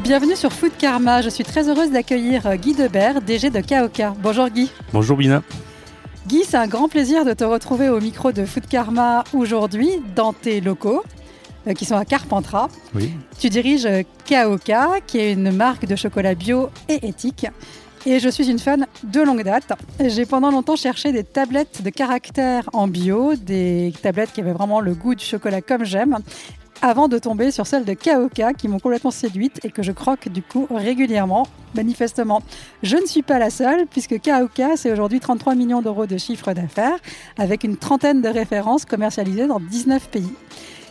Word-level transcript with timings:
Bienvenue 0.00 0.36
sur 0.36 0.52
Food 0.52 0.72
Karma. 0.78 1.20
Je 1.20 1.28
suis 1.28 1.44
très 1.44 1.68
heureuse 1.68 1.90
d'accueillir 1.90 2.56
Guy 2.56 2.72
Debert, 2.72 3.20
DG 3.20 3.50
de 3.50 3.60
Kaoka. 3.60 4.14
Bonjour 4.22 4.48
Guy. 4.48 4.70
Bonjour 4.92 5.18
Bina. 5.18 5.42
Guy, 6.26 6.44
c'est 6.48 6.56
un 6.56 6.66
grand 6.66 6.88
plaisir 6.88 7.26
de 7.26 7.34
te 7.34 7.44
retrouver 7.44 7.90
au 7.90 8.00
micro 8.00 8.32
de 8.32 8.46
Food 8.46 8.66
Karma 8.66 9.22
aujourd'hui 9.34 9.90
dans 10.16 10.32
tes 10.32 10.62
locaux 10.62 11.02
euh, 11.66 11.74
qui 11.74 11.84
sont 11.84 11.96
à 11.96 12.06
Carpentras. 12.06 12.68
Oui. 12.94 13.10
Tu 13.38 13.50
diriges 13.50 13.84
euh, 13.84 14.02
Kaoka, 14.24 15.00
qui 15.06 15.18
est 15.18 15.34
une 15.34 15.50
marque 15.50 15.84
de 15.84 15.94
chocolat 15.94 16.34
bio 16.34 16.70
et 16.88 17.06
éthique. 17.06 17.46
Et 18.06 18.18
je 18.18 18.28
suis 18.30 18.50
une 18.50 18.58
fan 18.58 18.86
de 19.04 19.20
longue 19.20 19.42
date. 19.42 19.72
J'ai 20.00 20.24
pendant 20.24 20.50
longtemps 20.50 20.74
cherché 20.74 21.12
des 21.12 21.22
tablettes 21.22 21.82
de 21.82 21.90
caractère 21.90 22.68
en 22.72 22.88
bio, 22.88 23.34
des 23.36 23.92
tablettes 24.02 24.32
qui 24.32 24.40
avaient 24.40 24.52
vraiment 24.52 24.80
le 24.80 24.94
goût 24.94 25.14
du 25.14 25.24
chocolat 25.24 25.60
comme 25.60 25.84
j'aime, 25.84 26.18
avant 26.82 27.06
de 27.06 27.16
tomber 27.16 27.52
sur 27.52 27.66
celles 27.66 27.84
de 27.84 27.94
Kaoka 27.94 28.52
qui 28.52 28.66
m'ont 28.66 28.80
complètement 28.80 29.12
séduite 29.12 29.64
et 29.64 29.70
que 29.70 29.82
je 29.84 29.92
croque 29.92 30.28
du 30.28 30.42
coup 30.42 30.66
régulièrement, 30.68 31.46
manifestement. 31.74 32.42
Je 32.82 32.96
ne 32.96 33.06
suis 33.06 33.22
pas 33.22 33.38
la 33.38 33.50
seule 33.50 33.86
puisque 33.86 34.20
Kaoka, 34.20 34.76
c'est 34.76 34.92
aujourd'hui 34.92 35.20
33 35.20 35.54
millions 35.54 35.80
d'euros 35.80 36.06
de 36.06 36.18
chiffre 36.18 36.52
d'affaires 36.52 36.98
avec 37.38 37.62
une 37.62 37.76
trentaine 37.76 38.20
de 38.20 38.28
références 38.28 38.84
commercialisées 38.84 39.46
dans 39.46 39.60
19 39.60 40.08
pays. 40.08 40.32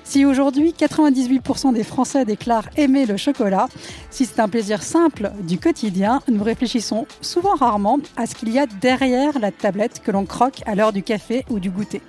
Si 0.06 0.26
aujourd'hui 0.26 0.74
98% 0.78 1.74
des 1.74 1.84
Français 1.84 2.26
déclarent 2.26 2.70
aimer 2.76 3.06
le 3.06 3.18
chocolat, 3.18 3.68
si 4.10 4.26
c'est 4.26 4.42
un 4.42 4.50
plaisir 4.50 4.84
simple 4.84 5.32
du 5.44 5.58
quotidien, 5.58 6.22
nous 6.28 6.44
réfléchissons 6.44 7.06
souvent 7.22 7.56
rarement 7.56 8.00
à 8.18 8.26
ce 8.26 8.36
qu'il 8.36 8.50
y 8.50 8.60
a 8.60 8.66
derrière 8.66 9.40
la 9.40 9.52
tablette 9.52 10.02
que 10.02 10.12
l'on 10.12 10.26
croque 10.26 10.64
à 10.66 10.76
l'heure 10.76 10.92
du 10.92 11.04
café 11.04 11.46
ou 11.50 11.60
du 11.60 11.70
goûter. 11.70 12.02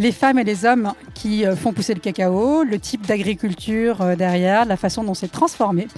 Les 0.00 0.12
femmes 0.12 0.38
et 0.38 0.44
les 0.44 0.64
hommes 0.64 0.94
qui 1.12 1.44
euh, 1.44 1.54
font 1.54 1.74
pousser 1.74 1.92
le 1.92 2.00
cacao, 2.00 2.64
le 2.64 2.78
type 2.78 3.06
d'agriculture 3.06 4.00
euh, 4.00 4.16
derrière, 4.16 4.64
la 4.64 4.78
façon 4.78 5.04
dont 5.04 5.12
c'est 5.12 5.30
transformé. 5.30 5.88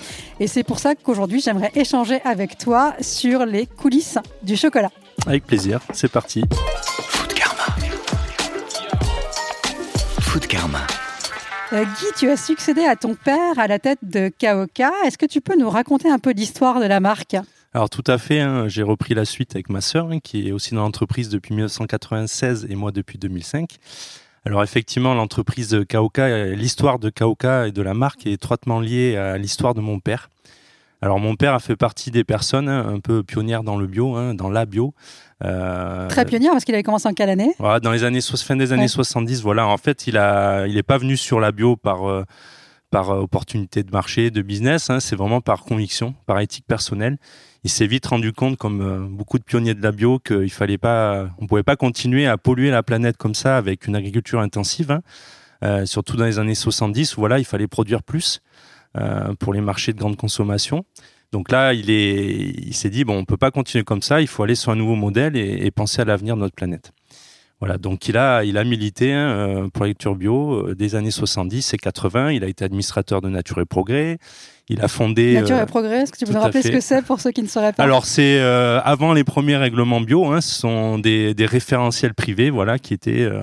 Et 0.40 0.48
c'est 0.48 0.64
pour 0.64 0.80
ça 0.80 0.96
qu'aujourd'hui, 0.96 1.40
j'aimerais 1.40 1.70
échanger 1.76 2.20
avec 2.24 2.58
toi 2.58 2.94
sur 3.00 3.46
les 3.46 3.66
coulisses 3.66 4.18
du 4.42 4.56
chocolat. 4.56 4.90
Avec 5.24 5.46
plaisir, 5.46 5.78
c'est 5.92 6.10
parti. 6.10 6.42
Food 6.80 7.32
Karma. 7.32 7.76
Food 10.18 10.48
Karma. 10.48 10.80
Euh, 11.72 11.84
Guy, 11.84 12.06
tu 12.16 12.28
as 12.28 12.36
succédé 12.36 12.84
à 12.84 12.96
ton 12.96 13.14
père 13.14 13.56
à 13.56 13.68
la 13.68 13.78
tête 13.78 14.00
de 14.02 14.32
Kaoka. 14.36 14.90
Est-ce 15.06 15.16
que 15.16 15.26
tu 15.26 15.40
peux 15.40 15.56
nous 15.56 15.70
raconter 15.70 16.10
un 16.10 16.18
peu 16.18 16.32
l'histoire 16.32 16.80
de 16.80 16.86
la 16.86 16.98
marque? 16.98 17.36
Alors 17.74 17.88
tout 17.88 18.04
à 18.06 18.18
fait, 18.18 18.40
hein, 18.40 18.68
j'ai 18.68 18.82
repris 18.82 19.14
la 19.14 19.24
suite 19.24 19.54
avec 19.54 19.70
ma 19.70 19.80
sœur 19.80 20.08
hein, 20.10 20.18
qui 20.20 20.46
est 20.48 20.52
aussi 20.52 20.74
dans 20.74 20.82
l'entreprise 20.82 21.30
depuis 21.30 21.54
1996 21.54 22.66
et 22.68 22.74
moi 22.74 22.92
depuis 22.92 23.18
2005. 23.18 23.76
Alors 24.44 24.62
effectivement, 24.62 25.14
l'entreprise 25.14 25.78
Kaoka, 25.88 26.22
euh, 26.24 26.54
l'histoire 26.54 26.98
de 26.98 27.08
Kaoka 27.08 27.68
et 27.68 27.72
de 27.72 27.80
la 27.80 27.94
marque 27.94 28.26
est 28.26 28.32
étroitement 28.32 28.80
liée 28.80 29.16
à 29.16 29.38
l'histoire 29.38 29.72
de 29.72 29.80
mon 29.80 30.00
père. 30.00 30.28
Alors 31.00 31.18
mon 31.18 31.34
père 31.34 31.54
a 31.54 31.60
fait 31.60 31.76
partie 31.76 32.10
des 32.10 32.24
personnes 32.24 32.68
hein, 32.68 32.86
un 32.94 33.00
peu 33.00 33.22
pionnières 33.22 33.62
dans 33.62 33.76
le 33.76 33.86
bio, 33.86 34.34
dans 34.34 34.50
la 34.50 34.66
bio. 34.66 34.92
Euh, 35.42 36.08
Très 36.08 36.24
pionnière 36.24 36.52
parce 36.52 36.64
qu'il 36.64 36.74
avait 36.74 36.82
commencé 36.84 37.08
en 37.08 37.14
quelle 37.14 37.30
année? 37.30 37.54
Voilà, 37.58 37.80
dans 37.80 37.90
les 37.90 38.04
années 38.04 38.20
fin 38.20 38.54
des 38.54 38.72
années 38.72 38.82
Ouais. 38.82 38.88
70, 38.88 39.42
voilà. 39.42 39.66
En 39.66 39.78
fait, 39.78 40.06
il 40.06 40.16
a, 40.16 40.66
il 40.66 40.76
est 40.76 40.82
pas 40.84 40.98
venu 40.98 41.16
sur 41.16 41.40
la 41.40 41.50
bio 41.50 41.74
par 41.76 42.08
euh, 42.08 42.24
par 42.92 43.10
euh, 43.10 43.20
opportunité 43.20 43.82
de 43.82 43.90
marché, 43.90 44.30
de 44.30 44.42
business. 44.42 44.90
hein, 44.90 45.00
c'est 45.00 45.16
vraiment 45.16 45.40
par 45.40 45.64
conviction, 45.64 46.14
par 46.26 46.38
éthique 46.38 46.66
personnelle. 46.68 47.18
Il 47.64 47.70
s'est 47.70 47.86
vite 47.88 48.06
rendu 48.06 48.32
compte, 48.32 48.56
comme 48.56 48.80
euh, 48.82 49.08
beaucoup 49.08 49.38
de 49.38 49.44
pionniers 49.44 49.74
de 49.74 49.82
la 49.82 49.90
bio, 49.90 50.20
qu'il 50.20 50.52
fallait 50.52 50.78
pas, 50.78 51.28
on 51.38 51.46
pouvait 51.48 51.64
pas 51.64 51.74
continuer 51.74 52.26
à 52.26 52.36
polluer 52.38 52.70
la 52.70 52.82
planète 52.84 53.16
comme 53.16 53.34
ça 53.34 53.56
avec 53.56 53.88
une 53.88 53.96
agriculture 53.96 54.38
intensive. 54.40 54.92
hein. 54.92 55.00
Euh, 55.64 55.86
surtout 55.86 56.16
dans 56.16 56.24
les 56.24 56.38
années 56.38 56.54
70, 56.56 57.16
où 57.16 57.20
voilà, 57.20 57.38
il 57.38 57.44
fallait 57.44 57.68
produire 57.68 58.02
plus 58.02 58.40
pour 59.38 59.54
les 59.54 59.62
marchés 59.62 59.94
de 59.94 59.98
grande 59.98 60.18
consommation. 60.18 60.84
Donc 61.32 61.50
là, 61.50 61.72
il 61.72 61.88
est, 61.88 62.50
il 62.68 62.74
s'est 62.74 62.90
dit 62.90 63.04
bon, 63.04 63.16
on 63.16 63.24
peut 63.24 63.38
pas 63.38 63.50
continuer 63.50 63.84
comme 63.84 64.02
ça. 64.02 64.20
Il 64.20 64.26
faut 64.26 64.42
aller 64.42 64.54
sur 64.54 64.70
un 64.70 64.76
nouveau 64.76 64.96
modèle 64.96 65.34
et 65.34 65.70
penser 65.70 66.02
à 66.02 66.04
l'avenir 66.04 66.36
de 66.36 66.42
notre 66.42 66.54
planète. 66.54 66.92
Voilà, 67.62 67.78
donc 67.78 68.08
il 68.08 68.16
a, 68.16 68.42
il 68.42 68.58
a 68.58 68.64
milité 68.64 69.12
hein, 69.12 69.28
euh, 69.28 69.68
pour 69.68 69.84
l'agriculture 69.84 70.16
bio 70.16 70.66
euh, 70.66 70.74
des 70.74 70.96
années 70.96 71.12
70 71.12 71.74
et 71.74 71.76
80. 71.76 72.32
Il 72.32 72.42
a 72.42 72.48
été 72.48 72.64
administrateur 72.64 73.20
de 73.20 73.28
Nature 73.28 73.60
et 73.60 73.64
Progrès. 73.64 74.18
Il 74.68 74.80
a 74.80 74.88
fondé. 74.88 75.34
Nature 75.34 75.54
euh, 75.54 75.62
et 75.62 75.66
Progrès, 75.66 76.00
est-ce 76.00 76.10
que 76.10 76.18
tu 76.18 76.24
peux 76.24 76.32
nous 76.32 76.40
rappeler 76.40 76.62
ce 76.62 76.72
que 76.72 76.80
c'est 76.80 77.02
pour 77.02 77.20
ceux 77.20 77.30
qui 77.30 77.40
ne 77.40 77.46
sauraient 77.46 77.72
pas 77.72 77.84
alors 77.84 78.04
c'est 78.04 78.40
euh, 78.40 78.80
avant 78.82 79.12
les 79.12 79.22
premiers 79.22 79.56
règlements 79.56 80.00
bio, 80.00 80.26
hein, 80.26 80.40
ce 80.40 80.52
sont 80.54 80.98
des, 80.98 81.34
des 81.34 81.46
référentiels 81.46 82.14
privés, 82.14 82.50
voilà, 82.50 82.80
qui 82.80 82.94
étaient 82.94 83.22
euh, 83.22 83.42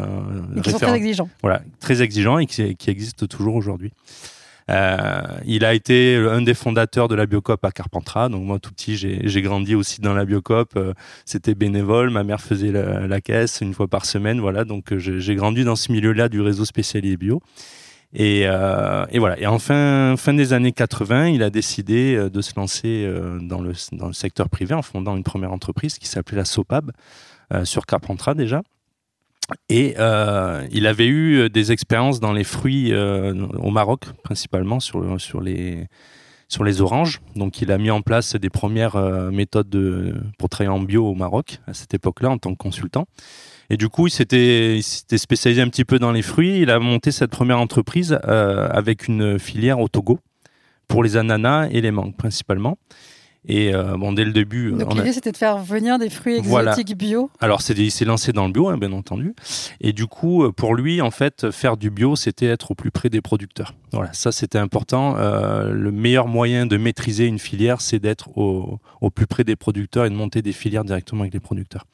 Et 0.57 0.59
qui 0.59 0.71
sont 0.71 0.79
très 0.79 0.95
exigeants. 0.95 1.29
voilà, 1.41 1.61
très 1.79 2.01
exigeants 2.01 2.39
et 2.39 2.45
qui, 2.45 2.75
qui 2.75 2.89
existent 2.89 3.25
toujours 3.25 3.55
aujourd'hui. 3.55 3.93
Euh, 4.69 5.21
il 5.45 5.65
a 5.65 5.73
été 5.73 6.15
un 6.15 6.41
des 6.41 6.53
fondateurs 6.53 7.07
de 7.07 7.15
la 7.15 7.25
Biocop 7.25 7.63
à 7.65 7.71
Carpentras. 7.71 8.29
Donc 8.29 8.43
moi, 8.43 8.59
tout 8.59 8.71
petit, 8.71 8.95
j'ai 8.97 9.41
grandi 9.41 9.75
aussi 9.75 10.01
dans 10.01 10.13
la 10.13 10.25
Biocop. 10.25 10.73
Euh, 10.75 10.93
C'était 11.25 11.55
bénévole. 11.55 12.09
Ma 12.11 12.23
mère 12.23 12.41
faisait 12.41 12.71
la, 12.71 13.07
la 13.07 13.21
caisse 13.21 13.61
une 13.61 13.73
fois 13.73 13.87
par 13.87 14.05
semaine. 14.05 14.39
Voilà, 14.39 14.65
donc 14.65 14.93
euh, 14.93 14.99
j'ai 14.99 15.35
grandi 15.35 15.63
dans 15.63 15.75
ce 15.75 15.91
milieu-là 15.91 16.29
du 16.29 16.41
réseau 16.41 16.65
spécialisé 16.65 17.17
bio. 17.17 17.41
Et, 18.13 18.43
euh, 18.45 19.05
et 19.11 19.19
voilà. 19.19 19.39
Et 19.39 19.47
en 19.47 19.59
fin, 19.59 20.15
des 20.33 20.53
années 20.53 20.71
80, 20.71 21.27
il 21.29 21.43
a 21.43 21.49
décidé 21.49 22.15
euh, 22.15 22.29
de 22.29 22.41
se 22.41 22.53
lancer 22.55 23.07
dans 23.41 23.61
le, 23.61 23.73
dans 23.93 24.07
le 24.07 24.13
secteur 24.13 24.49
privé 24.49 24.73
en 24.75 24.81
fondant 24.81 25.15
une 25.15 25.23
première 25.23 25.51
entreprise 25.51 25.97
qui 25.97 26.07
s'appelait 26.07 26.37
la 26.37 26.45
Sopab 26.45 26.91
sur 27.63 27.87
Carpentras 27.87 28.35
déjà. 28.35 28.61
Et 29.69 29.95
euh, 29.99 30.67
il 30.71 30.87
avait 30.87 31.07
eu 31.07 31.49
des 31.49 31.71
expériences 31.71 32.19
dans 32.19 32.33
les 32.33 32.43
fruits 32.43 32.91
euh, 32.91 33.33
au 33.57 33.71
Maroc, 33.71 34.05
principalement 34.23 34.79
sur, 34.79 35.19
sur, 35.19 35.41
les, 35.41 35.87
sur 36.49 36.63
les 36.63 36.81
oranges. 36.81 37.21
Donc 37.35 37.61
il 37.61 37.71
a 37.71 37.77
mis 37.77 37.91
en 37.91 38.01
place 38.01 38.35
des 38.35 38.49
premières 38.49 38.95
euh, 38.95 39.31
méthodes 39.31 39.69
de, 39.69 40.15
pour 40.37 40.49
travailler 40.49 40.75
en 40.75 40.81
bio 40.81 41.07
au 41.07 41.15
Maroc 41.15 41.59
à 41.67 41.73
cette 41.73 41.93
époque-là 41.93 42.31
en 42.31 42.37
tant 42.37 42.51
que 42.51 42.57
consultant. 42.57 43.07
Et 43.69 43.77
du 43.77 43.87
coup, 43.87 44.07
il 44.07 44.11
s'était 44.11 44.77
il 44.77 44.83
s'était 44.83 45.19
spécialisé 45.19 45.61
un 45.61 45.69
petit 45.69 45.85
peu 45.85 45.99
dans 45.99 46.11
les 46.11 46.23
fruits. 46.23 46.59
Il 46.59 46.71
a 46.71 46.79
monté 46.79 47.11
cette 47.11 47.29
première 47.29 47.59
entreprise 47.59 48.19
euh, 48.25 48.67
avec 48.71 49.07
une 49.07 49.37
filière 49.37 49.79
au 49.79 49.87
Togo 49.87 50.19
pour 50.87 51.03
les 51.03 51.17
ananas 51.17 51.67
et 51.69 51.79
les 51.81 51.91
mangues 51.91 52.15
principalement. 52.15 52.79
Et 53.47 53.73
euh, 53.73 53.95
bon, 53.97 54.11
dès 54.11 54.25
le 54.25 54.33
début, 54.33 54.71
Donc 54.71 54.89
on 54.89 54.91
a- 54.91 54.95
l'idée 54.95 55.13
c'était 55.13 55.31
de 55.31 55.37
faire 55.37 55.57
venir 55.59 55.97
des 55.97 56.09
fruits 56.09 56.39
Voilà. 56.43 56.71
exotiques 56.71 56.97
bio. 56.97 57.29
alors, 57.39 57.61
c'est, 57.61 57.77
il 57.77 57.89
s'est 57.89 58.03
lancé 58.05 58.33
dans 58.33 58.45
le 58.47 58.51
bio, 58.51 58.67
hein, 58.67 58.77
bien 58.77 58.91
entendu. 58.91 59.33
Et 59.79 59.93
du 59.93 60.07
coup, 60.07 60.43
euh, 60.43 60.51
pour 60.51 60.75
lui, 60.75 61.01
en 61.01 61.09
fait, 61.09 61.49
faire 61.51 61.77
du 61.77 61.89
bio, 61.89 62.15
c'était 62.17 62.47
être 62.47 62.71
au 62.71 62.75
plus 62.75 62.91
près 62.91 63.09
des 63.09 63.21
producteurs. 63.21 63.73
Voilà, 63.93 64.11
ça, 64.13 64.31
c'était 64.33 64.57
important. 64.59 65.15
Euh, 65.17 65.71
le 65.71 65.91
meilleur 65.91 66.27
moyen 66.27 66.65
de 66.65 66.75
maîtriser 66.77 67.25
une 67.27 67.39
filière, 67.39 67.79
c'est 67.81 67.99
d'être 67.99 68.37
au, 68.37 68.79
au 68.99 69.09
plus 69.09 69.25
près 69.25 69.45
des 69.45 69.55
producteurs 69.55 70.05
et 70.05 70.09
de 70.09 70.15
monter 70.15 70.41
des 70.41 70.51
filières 70.53 70.83
directement 70.83 71.21
avec 71.21 71.33
les 71.33 71.39
producteurs. 71.39 71.85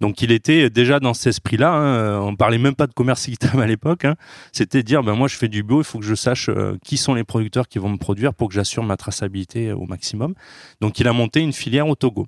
Donc, 0.00 0.22
il 0.22 0.32
était 0.32 0.70
déjà 0.70 1.00
dans 1.00 1.14
cet 1.14 1.28
esprit-là. 1.28 1.72
Hein. 1.72 2.20
On 2.20 2.36
parlait 2.36 2.58
même 2.58 2.74
pas 2.74 2.86
de 2.86 2.92
commerce 2.92 3.28
équitable 3.28 3.62
à 3.62 3.66
l'époque. 3.66 4.04
Hein. 4.04 4.16
C'était 4.52 4.82
dire, 4.82 5.02
ben 5.02 5.14
moi, 5.14 5.28
je 5.28 5.36
fais 5.36 5.48
du 5.48 5.62
bio, 5.62 5.80
il 5.80 5.84
faut 5.84 5.98
que 5.98 6.04
je 6.04 6.14
sache 6.14 6.48
euh, 6.48 6.76
qui 6.84 6.96
sont 6.96 7.14
les 7.14 7.24
producteurs 7.24 7.68
qui 7.68 7.78
vont 7.78 7.90
me 7.90 7.98
produire 7.98 8.34
pour 8.34 8.48
que 8.48 8.54
j'assure 8.54 8.82
ma 8.82 8.96
traçabilité 8.96 9.72
au 9.72 9.86
maximum. 9.86 10.34
Donc, 10.80 10.98
il 11.00 11.08
a 11.08 11.12
monté 11.12 11.40
une 11.40 11.52
filière 11.52 11.88
au 11.88 11.94
Togo. 11.94 12.26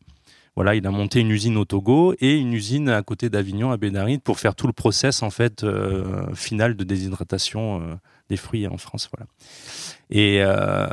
Voilà, 0.54 0.74
il 0.74 0.86
a 0.86 0.90
monté 0.90 1.20
une 1.20 1.30
usine 1.30 1.56
au 1.56 1.64
Togo 1.64 2.14
et 2.20 2.36
une 2.36 2.52
usine 2.52 2.90
à 2.90 3.02
côté 3.02 3.30
d'Avignon, 3.30 3.70
à 3.70 3.78
Bédaride, 3.78 4.20
pour 4.20 4.38
faire 4.38 4.54
tout 4.54 4.66
le 4.66 4.74
process 4.74 5.22
en 5.22 5.30
fait 5.30 5.64
euh, 5.64 6.34
final 6.34 6.76
de 6.76 6.84
déshydratation 6.84 7.80
euh, 7.80 7.94
des 8.32 8.38
fruits 8.38 8.66
en 8.66 8.78
France. 8.78 9.10
Voilà. 9.14 9.28
Et 10.08 10.38
euh, 10.40 10.86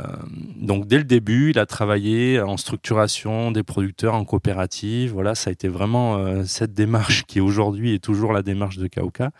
donc 0.56 0.86
dès 0.86 0.98
le 0.98 1.04
début, 1.04 1.50
il 1.50 1.58
a 1.58 1.64
travaillé 1.64 2.38
en 2.38 2.58
structuration 2.58 3.50
des 3.50 3.62
producteurs 3.62 4.14
en 4.14 4.24
coopérative. 4.26 5.12
Voilà, 5.12 5.34
ça 5.34 5.48
a 5.48 5.52
été 5.52 5.68
vraiment 5.68 6.18
euh, 6.18 6.44
cette 6.44 6.74
démarche 6.74 7.24
qui 7.24 7.40
aujourd'hui 7.40 7.94
est 7.94 8.04
toujours 8.04 8.34
la 8.34 8.42
démarche 8.42 8.76
de 8.76 8.88
Kauka, 8.88 9.30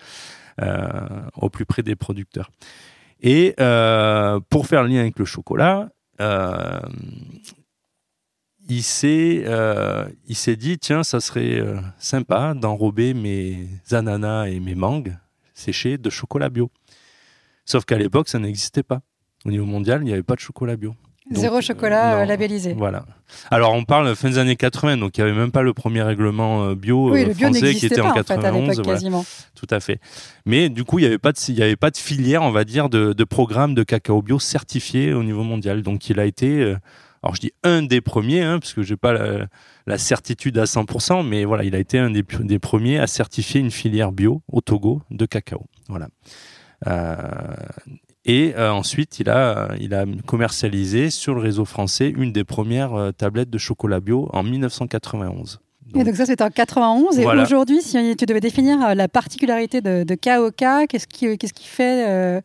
euh, 0.63 0.91
au 1.37 1.51
plus 1.51 1.67
près 1.67 1.83
des 1.83 1.95
producteurs. 1.95 2.51
Et 3.23 3.55
pour 4.49 4.67
faire 4.67 4.83
le 4.83 4.89
lien 4.89 5.01
avec 5.01 5.19
le 5.19 5.27
chocolat, 5.27 5.91
il 8.69 8.83
s'est 8.83 9.45
dit 10.57 10.79
tiens 10.79 11.03
ça 11.03 11.21
serait 11.21 11.63
sympa 11.99 12.55
d'enrober 12.55 13.13
mes 13.13 13.69
ananas 13.91 14.47
et 14.47 14.59
mes 14.59 14.75
mangues 14.75 15.15
séché 15.61 15.99
de 15.99 16.11
chocolat 16.11 16.49
bio. 16.49 16.71
Sauf 17.71 17.85
qu'à 17.85 17.97
l'époque, 17.99 18.29
ça 18.29 18.41
n'existait 18.41 18.83
pas. 18.83 19.01
Au 19.45 19.51
niveau 19.51 19.65
mondial, 19.65 20.01
il 20.03 20.07
n'y 20.07 20.13
avait 20.13 20.25
pas 20.25 20.35
de 20.35 20.41
chocolat 20.41 20.75
bio. 20.77 20.95
Donc, 21.31 21.39
Zéro 21.41 21.61
chocolat 21.61 22.17
non. 22.17 22.23
euh, 22.23 22.25
labellisé. 22.25 22.73
Voilà. 22.73 23.05
Alors, 23.53 23.73
on 23.75 23.85
parle 23.85 24.17
fin 24.17 24.29
des 24.29 24.39
années 24.39 24.57
80, 24.57 24.97
donc 24.97 25.17
il 25.17 25.23
n'y 25.23 25.31
avait 25.31 25.39
même 25.39 25.53
pas 25.53 25.63
le 25.63 25.73
premier 25.73 26.03
règlement 26.03 26.65
euh, 26.65 26.75
bio, 26.75 27.13
Oui, 27.13 27.23
euh, 27.23 27.27
le 27.29 27.35
bio 27.35 27.47
français 27.47 27.75
qui 27.75 27.87
était 27.87 27.95
pas 28.01 28.09
en 28.09 28.11
en 28.11 28.15
fait 28.15 28.33
à 28.33 28.35
91. 28.35 28.71
l'époque 28.71 28.85
voilà. 28.85 28.99
quasiment. 28.99 29.25
Tout 29.55 29.69
à 29.71 29.79
fait. 29.79 30.01
Mais 30.47 30.69
du 30.69 30.83
coup, 30.83 30.99
il 30.99 31.03
n'y 31.03 31.07
avait, 31.07 31.19
pas 31.19 31.31
de- 31.31 31.39
il 31.47 31.55
y 31.55 31.63
avait 31.63 31.77
pas 31.77 31.93
de 31.93 31.97
filière, 31.97 32.43
on 32.43 32.51
va 32.51 32.65
dire, 32.65 32.89
de, 32.89 33.13
de 33.13 33.25
programme 33.25 33.75
de 33.77 33.85
cacao 33.85 34.21
bio 34.21 34.41
certifié 34.41 35.13
au 35.15 35.23
niveau 35.23 35.45
mondial. 35.45 35.83
Donc, 35.83 36.09
il 36.11 36.19
a 36.19 36.25
été, 36.25 36.49
euh, 36.61 36.77
alors 37.23 37.37
je 37.37 37.41
dis 37.41 37.53
un 37.63 37.83
des 37.83 38.01
premiers, 38.01 38.43
hein, 38.43 38.59
parce 38.59 38.75
que 38.75 38.83
je 38.83 38.93
n'ai 38.95 38.97
pas 38.97 39.13
la, 39.13 39.47
la 39.87 39.99
certitude 39.99 40.59
à 40.59 40.65
100%, 40.65 41.25
mais 41.25 41.45
voilà, 41.45 41.63
il 41.63 41.77
a 41.77 41.79
été 41.79 42.01
un 42.01 42.11
des, 42.11 42.25
des 42.41 42.59
premiers 42.59 42.99
à 42.99 43.07
certifier 43.07 43.61
une 43.61 43.71
filière 43.71 44.11
bio 44.11 44.43
au 44.51 44.61
Togo 44.61 45.03
de 45.13 45.27
cacao. 45.27 45.67
Voilà. 45.89 46.09
Euh, 46.87 47.17
et 48.25 48.55
euh, 48.57 48.71
ensuite, 48.73 49.19
il 49.19 49.31
a, 49.31 49.69
il 49.81 49.95
a 49.95 50.05
commercialisé 50.27 51.11
sur 51.11 51.35
le 51.35 51.41
réseau 51.41 51.65
français 51.65 52.13
une 52.15 52.33
des 52.33 52.45
premières 52.45 52.95
euh, 52.95 53.13
tablettes 53.13 53.51
de 53.51 53.59
chocolat 53.59 54.01
bio 54.01 54.29
en 54.33 54.43
1991. 54.43 55.61
Et 55.97 56.05
donc 56.05 56.15
ça, 56.15 56.25
c'était 56.27 56.45
en 56.45 56.51
91. 56.51 57.19
Et 57.19 57.23
Voilà. 57.23 57.43
aujourd'hui, 57.43 57.81
si 57.83 58.15
tu 58.17 58.25
devais 58.27 58.41
définir 58.41 58.95
la 58.95 59.09
particularité 59.09 59.81
de, 59.81 60.05
de 60.05 60.15
KOK, 60.15 60.87
qu'est-ce 60.89 61.07
qui, 61.09 61.37
qu'est-ce 61.37 61.53
qui 61.53 61.67
fait 61.67 62.09
euh, 62.09 62.41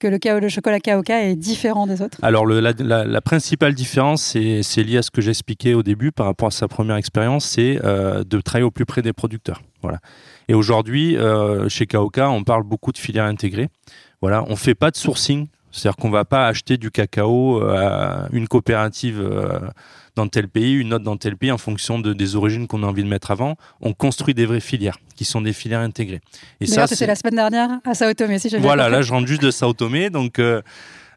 que 0.00 0.06
le, 0.06 0.48
chocolat 0.50 0.80
KOK 0.80 1.08
est 1.08 1.34
différent 1.36 1.86
des 1.86 2.02
autres? 2.02 2.18
Alors, 2.20 2.44
le- 2.44 2.60
la, 2.60 2.72
la- 2.78 3.04
la 3.06 3.20
principale 3.22 3.74
différence, 3.74 4.22
c'est 4.22 4.62
c'est 4.62 4.82
lié 4.82 4.98
à 4.98 5.02
ce 5.02 5.10
que 5.10 5.22
j'expliquais 5.22 5.72
au 5.72 5.82
début 5.82 6.12
par 6.12 6.26
rapport 6.26 6.48
à 6.48 6.50
sa 6.50 6.68
première 6.68 6.96
expérience, 6.96 7.46
c'est 7.46 7.80
euh, 7.84 8.22
de 8.24 8.40
travailler 8.42 8.66
au 8.66 8.70
plus 8.70 8.84
près 8.84 9.00
des 9.00 9.14
producteurs. 9.14 9.62
Voilà. 9.80 9.98
Et 10.50 10.54
aujourd'hui, 10.54 11.16
euh, 11.16 11.68
chez 11.68 11.86
KOK, 11.86 12.18
on 12.18 12.42
parle 12.42 12.64
beaucoup 12.64 12.90
de 12.90 12.98
filières 12.98 13.26
intégrées. 13.26 13.68
Voilà, 14.20 14.44
on 14.48 14.56
fait 14.56 14.74
pas 14.74 14.90
de 14.90 14.96
sourcing, 14.96 15.46
c'est-à-dire 15.70 15.94
qu'on 15.96 16.10
va 16.10 16.24
pas 16.24 16.48
acheter 16.48 16.76
du 16.76 16.90
cacao 16.90 17.62
euh, 17.62 17.76
à 17.76 18.28
une 18.32 18.48
coopérative 18.48 19.20
euh, 19.20 19.60
dans 20.16 20.26
tel 20.26 20.48
pays, 20.48 20.74
une 20.74 20.92
autre 20.92 21.04
dans 21.04 21.16
tel 21.16 21.36
pays, 21.36 21.52
en 21.52 21.56
fonction 21.56 22.00
de, 22.00 22.12
des 22.14 22.34
origines 22.34 22.66
qu'on 22.66 22.82
a 22.82 22.86
envie 22.88 23.04
de 23.04 23.08
mettre 23.08 23.30
avant. 23.30 23.54
On 23.80 23.92
construit 23.92 24.34
des 24.34 24.44
vraies 24.44 24.58
filières, 24.58 24.98
qui 25.14 25.24
sont 25.24 25.40
des 25.40 25.52
filières 25.52 25.78
intégrées. 25.80 26.20
Et 26.60 26.66
c'est- 26.66 26.84
c'était 26.88 27.06
la 27.06 27.14
semaine 27.14 27.36
dernière 27.36 27.70
à 27.84 27.94
Sao 27.94 28.12
Tomé, 28.12 28.40
si 28.40 28.48
j'ai 28.48 28.58
voilà, 28.58 28.88
là 28.88 29.02
je 29.02 29.12
rentre 29.12 29.28
juste 29.28 29.42
de 29.42 29.52
Sao 29.52 29.72
Tomé, 29.72 30.10
donc 30.10 30.40
euh, 30.40 30.62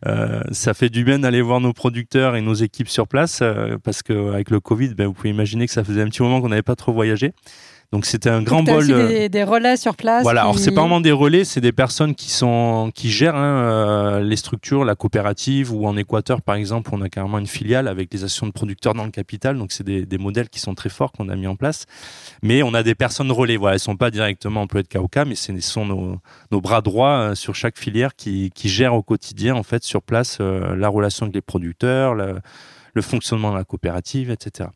euh, 0.05 0.41
ça 0.51 0.75
fait 0.75 0.89
du 0.89 1.03
bien 1.03 1.17
d'aller 1.17 1.41
voir 1.41 1.59
nos 1.59 1.73
producteurs 1.73 2.35
et 2.35 2.41
nos 2.41 2.53
équipes 2.53 2.87
sur 2.89 3.07
place, 3.07 3.39
euh, 3.41 3.77
parce 3.83 4.03
qu'avec 4.03 4.51
le 4.51 4.59
Covid, 4.59 4.89
ben, 4.93 5.07
vous 5.07 5.13
pouvez 5.13 5.31
imaginer 5.31 5.65
que 5.65 5.73
ça 5.73 5.83
faisait 5.83 6.03
un 6.03 6.07
petit 6.09 6.21
moment 6.21 6.39
qu'on 6.39 6.49
n'avait 6.49 6.61
pas 6.61 6.75
trop 6.75 6.93
voyagé. 6.93 7.33
Donc 7.93 8.07
c'était 8.07 8.31
un 8.31 8.41
grand 8.41 8.63
bol. 8.63 8.77
aussi 8.77 8.91
euh, 8.91 9.07
des, 9.07 9.29
des 9.29 9.43
relais 9.43 9.77
sur 9.77 9.95
place. 9.95 10.23
voilà, 10.23 10.41
alors 10.41 10.57
c'est 10.57 10.71
pas 10.71 10.81
vraiment 10.81 10.99
des 10.99 11.11
relais, 11.11 11.43
c'est 11.43 11.61
des 11.61 11.71
personnes 11.71 12.15
qui 12.15 12.31
sont 12.31 12.89
qui 12.95 13.11
gèrent 13.11 13.35
hein, 13.35 13.59
euh, 13.59 14.19
les 14.19 14.35
structures, 14.35 14.83
la 14.83 14.95
coopérative 14.95 15.71
ou 15.71 15.85
en 15.85 15.95
Équateur 15.95 16.41
par 16.41 16.55
exemple, 16.55 16.89
on 16.91 17.01
a 17.03 17.09
carrément 17.09 17.37
une 17.37 17.45
filiale 17.45 17.87
avec 17.87 18.09
des 18.09 18.23
actions 18.23 18.47
de 18.47 18.51
producteurs 18.51 18.95
dans 18.95 19.05
le 19.05 19.11
capital, 19.11 19.59
donc 19.59 19.71
c'est 19.71 19.83
des, 19.83 20.07
des 20.07 20.17
modèles 20.17 20.49
qui 20.49 20.59
sont 20.59 20.73
très 20.73 20.89
forts 20.89 21.11
qu'on 21.11 21.29
a 21.29 21.35
mis 21.35 21.45
en 21.45 21.55
place. 21.55 21.85
Mais 22.41 22.63
on 22.63 22.73
a 22.73 22.81
des 22.81 22.95
personnes 22.95 23.31
relais, 23.31 23.57
voilà, 23.57 23.75
elles 23.75 23.79
sont 23.79 23.95
pas 23.95 24.09
directement 24.09 24.63
employées 24.63 24.87
de 24.91 24.97
KOK, 24.97 25.27
mais 25.27 25.35
ce 25.35 25.53
sont 25.59 25.85
nos, 25.85 26.17
nos 26.51 26.61
bras 26.61 26.81
droits 26.81 27.17
euh, 27.19 27.35
sur 27.35 27.53
chaque 27.53 27.77
filière 27.77 28.15
qui, 28.15 28.49
qui 28.55 28.69
gèrent 28.69 28.95
au 28.95 29.03
quotidien 29.03 29.53
en 29.53 29.61
fait 29.61 29.83
sur 29.83 30.01
place 30.01 30.39
euh, 30.41 30.75
la 30.75 30.89
relation 30.89 31.27
avec 31.27 31.35
les 31.35 31.41
producteurs, 31.41 32.15
le, 32.15 32.39
le 32.95 33.01
fonctionnement 33.03 33.51
de 33.51 33.57
la 33.57 33.63
coopérative, 33.63 34.31
etc. 34.31 34.69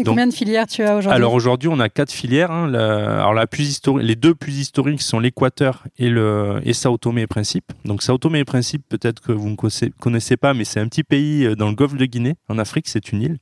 Et 0.00 0.04
donc- 0.04 0.12
combien 0.14 0.26
de 0.26 0.32
filières 0.34 0.66
tu 0.66 0.82
as 0.82 0.96
aujourd'hui 0.96 1.16
Alors 1.16 1.34
aujourd'hui, 1.34 1.68
on 1.72 1.78
a 1.80 1.88
quatre 1.88 2.10
filières. 2.12 2.50
hein. 2.50 2.68
La- 2.68 3.18
alors 3.20 3.34
la 3.34 3.46
plus 3.46 3.80
les 4.00 4.16
deux 4.16 4.34
plus 4.34 4.58
historiques 4.58 5.02
sont 5.02 5.20
l'Équateur 5.20 5.84
et 5.98 6.08
le 6.08 6.60
et 6.64 6.72
Sao 6.72 6.96
Tomé 6.98 7.22
et 7.22 7.26
Principe. 7.26 7.72
Donc 7.84 8.02
Sao 8.02 8.18
Tomé 8.18 8.40
et 8.40 8.44
Principe, 8.44 8.82
peut-être 8.88 9.20
que 9.20 9.32
vous 9.32 9.48
ne 9.50 9.56
connaissez, 10.00 10.36
pas, 10.36 10.54
mais 10.54 10.64
c'est 10.64 10.80
un 10.80 10.88
petit 10.88 11.04
pays 11.04 11.44
euh, 11.46 11.54
dans 11.56 11.68
le 11.68 11.74
Golfe 11.74 11.94
de 11.96 12.04
Guinée, 12.06 12.34
en 12.48 12.58
Afrique. 12.58 12.88
C'est 12.88 13.12
une 13.12 13.22
île 13.22 13.38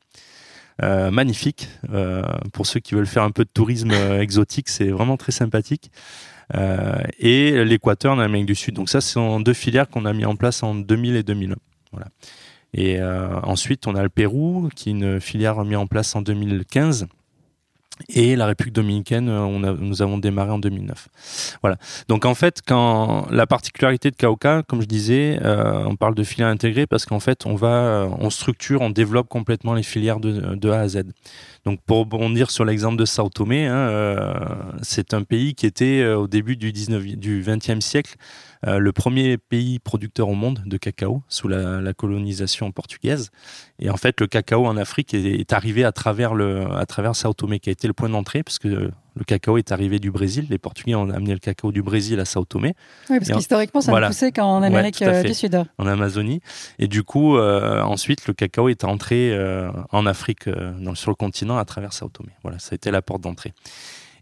euh, 0.83 1.11
magnifique. 1.11 1.69
Euh, 1.93 2.23
pour 2.53 2.67
ceux 2.67 2.79
qui 2.81 2.95
veulent 2.95 3.07
faire 3.07 3.25
un 3.25 3.31
peu 3.33 3.45
de 3.45 3.51
tourisme 3.53 3.91
euh, 3.93 4.21
exotique, 4.21 4.69
c'est 4.69 4.89
vraiment 4.91 5.17
très 5.17 5.33
sympathique. 5.33 5.91
Et 7.19 7.65
l'Équateur 7.65 8.15
en 8.15 8.19
Amérique 8.19 8.47
du 8.47 8.55
Sud. 8.55 8.75
Donc 8.75 8.89
ça, 8.89 9.01
ce 9.03 9.11
sont 9.13 9.39
deux 9.41 9.53
filières 9.53 9.89
qu'on 9.89 10.05
a 10.07 10.13
mis 10.15 10.25
en 10.25 10.35
place 10.37 10.63
en 10.63 10.75
2000 10.75 11.17
et 11.17 11.23
2001. 11.23 11.57
Voilà. 11.93 12.07
Et 12.75 13.01
euh, 13.01 13.41
ensuite, 13.43 13.87
on 13.87 13.95
a 13.95 14.03
le 14.03 14.09
Pérou, 14.09 14.69
qui 14.75 14.91
est 14.91 14.93
une 14.93 15.21
filière 15.21 15.65
mise 15.65 15.77
en 15.77 15.87
place 15.87 16.15
en 16.15 16.23
2015. 16.23 17.07
Et 18.11 18.37
la 18.37 18.47
République 18.47 18.77
dominicaine, 18.77 19.29
euh, 19.29 19.41
on 19.41 19.59
nous 19.59 20.03
avons 20.03 20.19
démarré 20.19 20.51
en 20.51 20.61
2009. 20.61 21.09
Voilà. 21.63 21.79
Donc 22.07 22.27
en 22.27 22.37
fait, 22.37 22.63
quand 22.65 23.27
la 23.33 23.45
particularité 23.45 24.13
de 24.13 24.17
KOK, 24.17 24.67
comme 24.69 24.81
je 24.83 24.87
disais, 24.87 25.41
euh, 25.43 25.85
on 25.85 25.97
parle 25.97 26.15
de 26.15 26.23
filière 26.23 26.47
intégrée 26.47 26.87
parce 26.87 27.07
qu'en 27.07 27.19
fait, 27.19 27.45
on 27.45 27.57
va, 27.57 28.09
on 28.21 28.31
structure, 28.31 28.83
on 28.83 28.91
développe 28.91 29.29
complètement 29.29 29.75
les 29.75 29.83
filières 29.83 30.21
de, 30.21 30.71
A 30.71 30.79
à 30.79 30.87
Z. 30.89 31.07
Donc 31.65 31.81
pour 31.87 31.99
rebondir 31.99 32.53
sur 32.53 32.65
l'exemple 32.65 32.97
de 32.99 33.05
Sao 33.05 33.31
Tomé, 33.31 33.67
hein, 33.67 34.33
c'est 34.83 35.13
un 35.13 35.25
pays 35.25 35.55
qui 35.55 35.67
était 35.67 36.05
au 36.07 36.29
début 36.29 36.57
du 36.57 36.71
19, 36.73 37.03
du 37.17 37.43
20e 37.43 37.81
siècle 37.81 38.15
euh, 38.67 38.79
le 38.79 38.93
premier 38.93 39.39
pays 39.39 39.79
producteur 39.79 40.29
au 40.29 40.35
monde 40.35 40.63
de 40.67 40.77
cacao 40.77 41.23
sous 41.29 41.49
la, 41.49 41.81
la 41.81 41.93
colonisation 41.95 42.73
portugaise. 42.73 43.31
Et 43.79 43.91
en 43.91 43.97
fait, 43.97 44.21
le 44.21 44.27
cacao 44.27 44.67
en 44.67 44.77
Afrique 44.77 45.15
est, 45.15 45.41
est 45.41 45.53
arrivé 45.53 45.85
à 45.85 45.93
travers, 45.93 46.35
le, 46.35 46.71
à 46.73 46.85
travers 46.87 47.15
Sao 47.15 47.33
Tomé, 47.35 47.61
qui 47.61 47.69
a 47.69 47.73
été 47.73 47.87
le 47.87 47.93
point 47.95 48.09
d'entrée, 48.09 48.43
parce 48.43 48.59
que 48.59 48.69
le 48.69 49.25
cacao 49.25 49.59
est 49.59 49.73
arrivé 49.73 49.99
du 49.99 50.11
Brésil. 50.11 50.47
Les 50.51 50.59
Portugais 50.59 50.95
ont 50.95 51.09
amené 51.11 51.33
le 51.33 51.39
cacao 51.41 51.73
du 51.73 51.83
Brésil 51.83 52.19
à 52.21 52.25
Sao 52.25 52.45
Tomé, 52.45 52.75
Oui, 53.11 53.19
parce 53.19 53.31
qu'historiquement, 53.31 53.81
ça 53.81 53.91
voilà. 53.91 54.09
ne 54.09 54.13
poussait 54.13 54.33
qu'en 54.33 54.63
Amérique 54.63 55.03
à 55.03 55.09
euh, 55.09 55.23
du 55.23 55.35
Sud. 55.35 55.61
en 55.79 55.87
Amazonie. 55.87 56.41
Et 56.79 56.87
du 56.89 57.03
coup, 57.05 57.37
euh, 57.37 57.81
ensuite, 57.83 58.27
le 58.27 58.35
cacao 58.35 58.69
est 58.69 58.85
entré 58.85 59.33
euh, 59.33 59.71
en 59.91 60.07
Afrique, 60.07 60.47
euh, 60.49 60.73
dans- 60.81 60.95
sur 60.95 61.11
le 61.11 61.17
continent, 61.17 61.59
à 61.59 61.65
travers 61.65 61.93
Sao 61.93 62.09
Tomé. 62.09 62.31
Voilà, 62.43 62.59
ça 62.59 62.71
a 62.73 62.75
été 62.77 62.91
la 62.91 63.03
porte 63.03 63.23
d'entrée. 63.23 63.55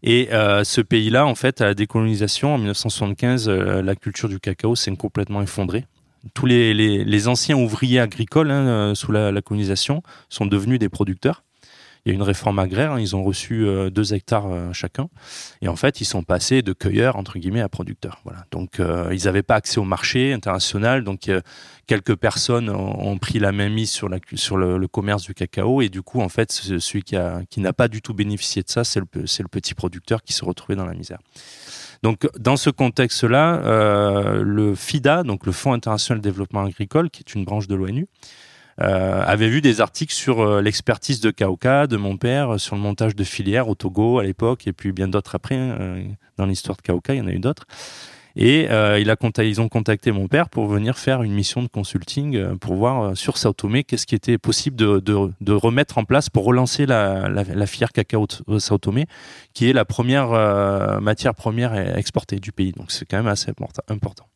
Et 0.08 0.32
euh, 0.32 0.62
ce 0.62 0.80
pays-là, 0.80 1.26
en 1.26 1.34
fait, 1.34 1.60
à 1.60 1.64
la 1.64 1.74
décolonisation, 1.74 2.54
en 2.54 2.58
1975, 2.58 3.48
euh, 3.48 3.82
la 3.82 3.96
culture 3.96 4.28
du 4.28 4.38
cacao 4.38 4.76
s'est 4.76 4.94
complètement 4.94 5.42
effondrée. 5.42 5.84
Tous 6.32 6.46
les, 6.46 7.28
anciens 7.28 7.56
ouvriers 7.56 7.98
agricoles 7.98 8.52
hein, 8.52 8.68
euh, 8.68 8.94
sous 8.94 9.10
la 9.10 9.42
colonisation 9.42 10.02
sont 10.28 10.46
devenus 10.46 10.78
des 10.78 10.88
producteurs. 10.88 11.42
Il 12.06 12.10
y 12.10 12.12
a 12.12 12.14
une 12.14 12.22
réforme 12.22 12.60
agraire, 12.60 12.92
hein, 12.92 13.00
ils 13.00 13.16
ont 13.16 13.24
reçu 13.24 13.66
euh, 13.66 13.90
deux 13.90 14.14
hectares 14.14 14.46
euh, 14.46 14.72
chacun. 14.72 15.08
Et 15.60 15.66
en 15.66 15.74
fait, 15.74 16.00
ils 16.00 16.04
sont 16.04 16.22
passés 16.22 16.62
de 16.62 16.72
cueilleurs, 16.72 17.16
entre 17.16 17.36
guillemets, 17.36 17.62
à 17.62 17.68
producteurs. 17.68 18.20
Voilà. 18.22 18.46
Donc, 18.52 18.78
euh, 18.78 19.10
ils 19.12 19.24
n'avaient 19.24 19.42
pas 19.42 19.56
accès 19.56 19.78
au 19.78 19.84
marché 19.84 20.32
international. 20.32 21.02
Donc, 21.02 21.28
quelques 21.88 22.14
personnes 22.14 22.70
ont, 22.70 23.18
pris 23.18 23.40
la 23.40 23.50
main 23.50 23.68
mise 23.68 23.90
sur, 23.90 24.08
le, 24.08 24.86
commerce 24.86 25.24
du 25.24 25.34
cacao. 25.34 25.82
Et 25.82 25.88
du 25.88 26.02
coup, 26.02 26.20
en 26.20 26.28
fait, 26.28 26.52
ce- 26.52 26.78
celui 26.78 27.02
qui, 27.02 27.16
n'a 27.16 27.72
pas 27.72 27.88
du 27.88 28.00
tout 28.00 28.14
bénéficié 28.14 28.62
de 28.62 28.68
ça, 28.68 28.84
c'est 28.84 29.00
le, 29.00 29.48
petit 29.48 29.74
producteur 29.74 30.22
qui 30.22 30.32
se 30.32 30.44
retrouvait 30.44 30.76
dans 30.76 30.86
la 30.86 30.94
misère. 30.94 31.18
Donc, 32.04 32.28
dans 32.38 32.56
ce 32.56 32.70
contexte-là, 32.70 33.62
le 34.44 34.76
FIDA, 34.76 35.24
donc 35.24 35.44
le 35.44 35.50
Fonds 35.50 35.72
international 35.72 36.20
de 36.20 36.28
développement 36.28 36.64
agricole, 36.64 37.10
qui 37.10 37.24
est 37.26 37.34
une 37.34 37.44
branche 37.44 37.66
de 37.66 37.74
l'ONU, 37.74 38.06
avait 38.78 39.48
vu 39.48 39.60
des 39.60 39.80
articles 39.80 40.12
sur 40.14 40.40
euh, 40.40 40.60
l'expertise 40.60 41.20
de 41.20 41.30
KOK, 41.30 41.86
de 41.88 41.96
mon 41.96 42.16
père, 42.16 42.54
euh, 42.54 42.58
sur 42.58 42.76
le 42.76 42.82
montage 42.82 43.16
de 43.16 43.24
filières 43.24 43.68
au 43.68 43.74
Togo 43.74 44.18
à 44.18 44.24
l'époque, 44.24 44.66
et 44.66 44.72
puis 44.72 44.92
bien 44.92 45.08
d'autres 45.08 45.34
après. 45.34 45.56
hein, 45.56 45.76
euh, 45.80 46.04
dans 46.36 46.46
l'histoire 46.46 46.76
de 46.76 46.82
KOK, 46.82 47.08
il 47.10 47.16
y 47.16 47.20
en 47.20 47.26
a 47.26 47.32
eu 47.32 47.38
d'autres. 47.38 47.66
Et 48.36 48.68
euh, 48.70 49.00
ils 49.00 49.60
ont 49.60 49.68
contacté 49.68 50.12
mon 50.12 50.28
père 50.28 50.50
pour 50.50 50.66
venir 50.66 50.98
faire 50.98 51.22
une 51.22 51.32
mission 51.32 51.62
de 51.62 51.68
consulting 51.68 52.36
euh, 52.36 52.54
pour 52.54 52.74
voir 52.74 53.02
euh, 53.02 53.14
sur 53.14 53.38
Sao 53.38 53.54
Tomé 53.54 53.82
qu'est-ce 53.82 54.06
qui 54.06 54.14
était 54.14 54.36
possible 54.36 54.76
de, 54.76 55.52
remettre 55.52 55.96
en 55.96 56.04
place 56.04 56.28
pour 56.28 56.44
relancer 56.44 56.84
la, 56.84 57.66
filière 57.66 57.92
cacao 57.92 58.26
de 58.46 58.58
Sao 58.58 58.76
Tomé, 58.76 59.06
qui 59.54 59.70
est 59.70 59.72
la 59.72 59.86
première 59.86 60.32
euh, 60.32 61.00
matière 61.00 61.34
première 61.34 61.96
exportée 61.96 62.38
du 62.38 62.52
pays. 62.52 62.72
Donc 62.72 62.90
c'est 62.90 63.06
quand 63.06 63.16
même 63.16 63.26
assez 63.26 63.50
important. 63.88 64.28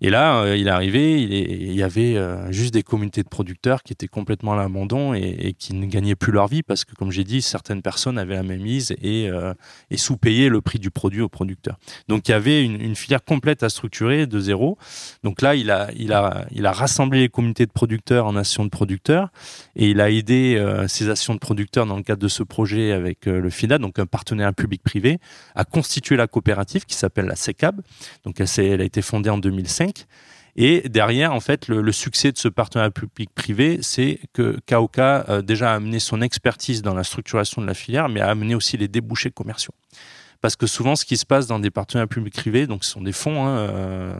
Et 0.00 0.10
là, 0.10 0.42
euh, 0.42 0.56
il 0.56 0.66
est 0.66 0.70
arrivé, 0.70 1.22
il, 1.22 1.74
y 1.74 1.82
avait 1.82 2.16
euh, 2.16 2.50
juste 2.50 2.74
des 2.74 2.82
communautés 2.82 3.22
de 3.22 3.28
producteurs 3.28 3.82
qui 3.82 3.92
étaient 3.92 4.08
complètement 4.08 4.52
à 4.52 4.56
l'abandon 4.56 5.14
et, 5.14 5.54
qui 5.58 5.74
ne 5.74 5.86
gagnaient 5.86 6.14
plus 6.14 6.32
leur 6.32 6.48
vie 6.48 6.62
parce 6.62 6.84
que, 6.84 6.94
comme 6.94 7.10
j'ai 7.10 7.24
dit, 7.24 7.42
certaines 7.42 7.82
personnes 7.82 8.18
avaient 8.18 8.34
la 8.34 8.42
même 8.42 8.62
mise 8.62 8.94
et, 9.02 9.28
euh, 9.28 9.54
sous-payaient 9.94 10.48
le 10.48 10.60
prix 10.60 10.78
du 10.78 10.90
produit 10.90 11.20
aux 11.20 11.28
producteurs. 11.28 11.78
Donc 12.08 12.28
il 12.28 12.32
y 12.32 12.34
avait 12.34 12.64
une, 12.64 12.94
filière 12.94 13.24
complète 13.24 13.62
à 13.62 13.68
structurer 13.68 14.26
de 14.26 14.38
zéro. 14.40 14.78
Donc 15.22 15.42
là, 15.42 15.54
il 15.54 15.70
a, 15.70 16.72
rassemblé 16.72 17.20
les 17.20 17.28
communautés 17.28 17.66
de 17.66 17.72
producteurs 17.72 18.26
en 18.26 18.36
actions 18.36 18.64
de 18.64 18.70
producteurs 18.70 19.30
et 19.76 19.90
il 19.90 20.00
a 20.00 20.10
aidé 20.10 20.62
ces 20.88 21.08
actions 21.08 21.34
de 21.34 21.38
producteurs 21.38 21.86
dans 21.86 21.96
le 21.96 22.02
cadre 22.02 22.22
de 22.22 22.28
ce 22.28 22.42
projet 22.42 22.92
avec 22.92 23.26
le 23.26 23.50
FIDA, 23.50 23.78
donc 23.78 23.98
un 23.98 24.06
partenaire 24.06 24.54
public-privé, 24.54 25.18
à 25.54 25.64
constituer 25.64 26.16
la 26.16 26.26
coopérative 26.26 26.84
qui 26.84 26.94
s'appelle 26.94 27.26
la 27.26 27.36
SECAB. 27.36 27.80
Donc 28.24 28.40
elle, 28.40 28.48
elle 28.58 28.80
a 28.80 28.84
été 28.84 29.02
fondée 29.02 29.30
en 29.30 29.38
2005. 29.38 29.83
Et 30.56 30.88
derrière, 30.88 31.32
en 31.32 31.40
fait, 31.40 31.66
le, 31.68 31.90
succès 31.90 32.30
de 32.30 32.38
ce 32.38 32.48
partenariat 32.48 32.90
public-privé, 32.90 33.80
c'est 33.82 34.20
que 34.32 34.58
KOK 34.68 34.98
euh, 34.98 35.42
déjà 35.42 35.74
amené 35.74 35.98
son 35.98 36.22
expertise 36.22 36.82
dans 36.82 36.94
la 36.94 37.02
structuration 37.02 37.60
de 37.60 37.66
la 37.66 37.74
filière, 37.74 38.08
mais 38.08 38.20
a 38.20 38.28
amené 38.28 38.54
aussi 38.54 38.76
les 38.76 38.86
débouchés 38.86 39.30
commerciaux. 39.30 39.74
parce 40.40 40.56
que 40.56 40.66
souvent, 40.66 40.94
ce 40.94 41.04
qui 41.04 41.16
se 41.16 41.26
passe 41.26 41.46
dans 41.46 41.58
des 41.58 41.70
partenariats 41.70 42.06
publics-privés, 42.06 42.66
donc 42.66 42.84
ce 42.84 42.90
sont 42.90 43.00
des 43.00 43.12
fonds, 43.12 43.44
hein, 43.46 43.58
euh, 43.58 44.14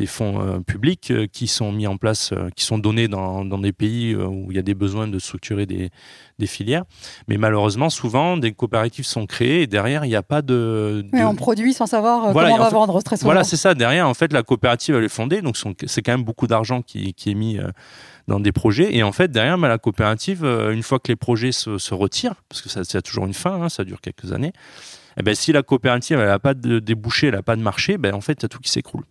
des 0.00 0.06
fonds 0.06 0.40
euh, 0.40 0.60
publics 0.60 1.10
euh, 1.10 1.26
qui 1.30 1.46
sont 1.46 1.72
mis 1.72 1.86
en 1.86 1.98
place, 1.98 2.32
euh, 2.32 2.48
qui 2.56 2.64
sont 2.64 2.78
donnés 2.78 3.06
dans, 3.06 3.44
dans 3.44 3.58
des 3.58 3.72
pays 3.72 4.16
où 4.16 4.50
il 4.50 4.56
y 4.56 4.58
a 4.58 4.62
des 4.62 4.72
besoins 4.74 5.06
de 5.06 5.18
structurer 5.18 5.66
des, 5.66 5.90
des 6.38 6.46
filières. 6.46 6.84
Mais 7.28 7.36
malheureusement, 7.36 7.90
souvent, 7.90 8.38
des 8.38 8.52
coopératives 8.52 9.04
sont 9.04 9.26
créées 9.26 9.62
et 9.62 9.66
derrière, 9.66 10.06
il 10.06 10.08
n'y 10.08 10.16
a 10.16 10.22
pas 10.22 10.40
de. 10.40 11.04
Mais 11.12 11.22
on 11.22 11.34
produit 11.34 11.74
sans 11.74 11.84
savoir 11.86 12.32
Voilà, 12.32 12.48
comment 12.48 12.60
on 12.60 12.64
va 12.64 12.70
fait- 12.70 12.74
vendre 12.74 13.02
très 13.02 13.16
souvent. 13.18 13.26
Voilà, 13.26 13.44
c'est 13.44 13.58
ça. 13.58 13.74
Derrière, 13.74 14.08
en 14.08 14.14
fait, 14.14 14.32
la 14.32 14.42
coopérative, 14.42 14.94
elle 14.96 15.04
est 15.04 15.08
fondée. 15.08 15.42
Donc, 15.42 15.58
c'est 15.86 16.00
quand 16.00 16.12
même 16.12 16.24
beaucoup 16.24 16.46
d'argent 16.46 16.80
qui, 16.80 17.12
qui 17.12 17.30
est 17.30 17.34
mis 17.34 17.58
dans 18.26 18.40
des 18.40 18.52
projets. 18.52 18.96
Et 18.96 19.02
en 19.02 19.12
fait, 19.12 19.30
derrière, 19.30 19.58
bah, 19.58 19.68
la 19.68 19.76
coopérative, 19.78 20.44
une 20.44 20.82
fois 20.82 20.98
que 20.98 21.08
les 21.12 21.16
projets 21.16 21.52
se, 21.52 21.76
se 21.76 21.92
retirent, 21.92 22.36
parce 22.48 22.62
que 22.62 22.70
ça, 22.70 22.84
ça 22.84 22.98
a 22.98 23.02
toujours 23.02 23.26
une 23.26 23.34
fin, 23.34 23.60
hein, 23.62 23.68
ça 23.68 23.84
dure 23.84 24.00
quelques 24.00 24.32
années, 24.32 24.52
eh 25.18 25.22
ben, 25.22 25.34
si 25.34 25.52
la 25.52 25.62
coopérative, 25.62 26.18
elle 26.20 26.28
n'a 26.28 26.38
pas 26.38 26.54
de 26.54 26.78
débouché, 26.78 27.26
elle 27.26 27.34
n'a 27.34 27.42
pas 27.42 27.56
de 27.56 27.60
marché, 27.62 27.98
ben, 27.98 28.14
en 28.14 28.22
fait, 28.22 28.32
il 28.40 28.42
y 28.42 28.46
a 28.46 28.48
tout 28.48 28.60
qui 28.60 28.70
s'écroule. 28.70 29.04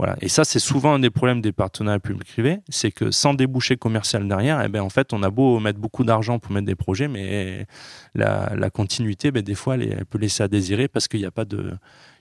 Voilà. 0.00 0.16
Et 0.22 0.30
ça, 0.30 0.44
c'est 0.44 0.60
souvent 0.60 0.94
un 0.94 0.98
des 0.98 1.10
problèmes 1.10 1.42
des 1.42 1.52
partenariats 1.52 2.00
publics-privés, 2.00 2.60
c'est 2.70 2.90
que 2.90 3.10
sans 3.10 3.34
débouché 3.34 3.76
commercial 3.76 4.26
derrière, 4.26 4.62
eh 4.64 4.68
ben, 4.68 4.80
en 4.80 4.88
fait, 4.88 5.12
on 5.12 5.22
a 5.22 5.28
beau 5.28 5.60
mettre 5.60 5.78
beaucoup 5.78 6.04
d'argent 6.04 6.38
pour 6.38 6.52
mettre 6.52 6.64
des 6.64 6.74
projets, 6.74 7.06
mais 7.06 7.66
la, 8.14 8.70
continuité, 8.70 9.30
ben, 9.30 9.42
des 9.42 9.54
fois, 9.54 9.74
elle, 9.74 10.06
peut 10.06 10.16
laisser 10.16 10.42
à 10.42 10.48
désirer 10.48 10.88
parce 10.88 11.06
qu'il 11.06 11.20
n'y 11.20 11.26
a 11.26 11.30
pas 11.30 11.44
de, 11.44 11.74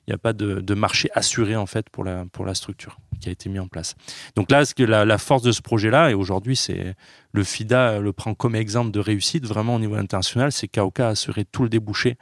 n'y 0.09 0.13
a 0.13 0.17
pas 0.17 0.33
de, 0.33 0.73
marché 0.73 1.07
assuré 1.13 1.55
en 1.55 1.67
fait 1.67 1.89
pour 1.89 2.03
la, 2.03 2.25
pour 2.33 2.45
la 2.45 2.53
structure 2.53 2.99
qui 3.21 3.29
a 3.29 3.31
été 3.31 3.47
mis 3.47 3.59
en 3.59 3.69
place. 3.69 3.95
Donc 4.35 4.51
là, 4.51 4.65
ce 4.65 4.75
que 4.75 4.83
la, 4.83 5.05
la 5.05 5.17
force 5.17 5.43
de 5.43 5.53
ce 5.53 5.61
projet-là, 5.61 6.11
et 6.11 6.13
aujourd'hui, 6.13 6.57
c'est 6.57 6.95
le 7.31 7.43
FIDA 7.45 7.99
le 7.99 8.11
prend 8.11 8.33
comme 8.33 8.55
exemple 8.55 8.91
de 8.91 8.99
réussite 8.99 9.45
vraiment 9.45 9.75
au 9.75 9.79
niveau 9.79 9.95
international, 9.95 10.51
c'est 10.51 10.67
KOK 10.67 10.99
a 10.99 11.13
tout 11.49 11.63
le 11.63 11.69
débouché 11.69 12.17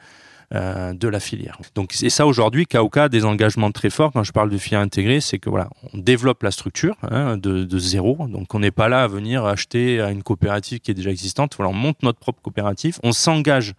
euh, 0.56 0.94
de 0.94 1.08
la 1.10 1.20
filière. 1.20 1.60
Donc 1.76 1.94
et 2.02 2.10
ça 2.10 2.26
aujourd'hui, 2.26 2.66
KOK 2.66 2.98
a 2.98 3.10
des 3.10 3.26
engagements 3.26 3.72
très 3.72 3.90
forts. 3.90 4.14
Quand 4.14 4.24
je 4.24 4.32
parle 4.32 4.50
de 4.50 4.58
filière 4.58 4.80
intégrée, 4.80 5.20
c'est 5.20 5.40
que 5.40 5.50
voilà, 5.50 5.70
on 5.94 5.98
développe 5.98 6.42
la 6.44 6.52
structure 6.52 6.96
hein, 7.04 7.36
de, 7.36 7.66
de 7.66 7.80
zéro. 7.80 8.16
Donc 8.30 8.56
on 8.56 8.60
n'est 8.60 8.72
pas 8.72 8.88
là 8.88 9.04
à 9.04 9.08
venir 9.08 9.46
acheter 9.46 10.00
à 10.00 10.10
une 10.10 10.24
coopérative 10.24 10.80
qui 10.80 10.92
est 10.92 10.94
déjà 10.94 11.12
existante. 11.12 11.56
Voilà, 11.58 11.72
on 11.72 11.76
monte 11.76 12.02
notre 12.02 12.20
propre 12.20 12.42
coopérative, 12.42 12.98
on 13.04 13.12
s'engage 13.12 13.74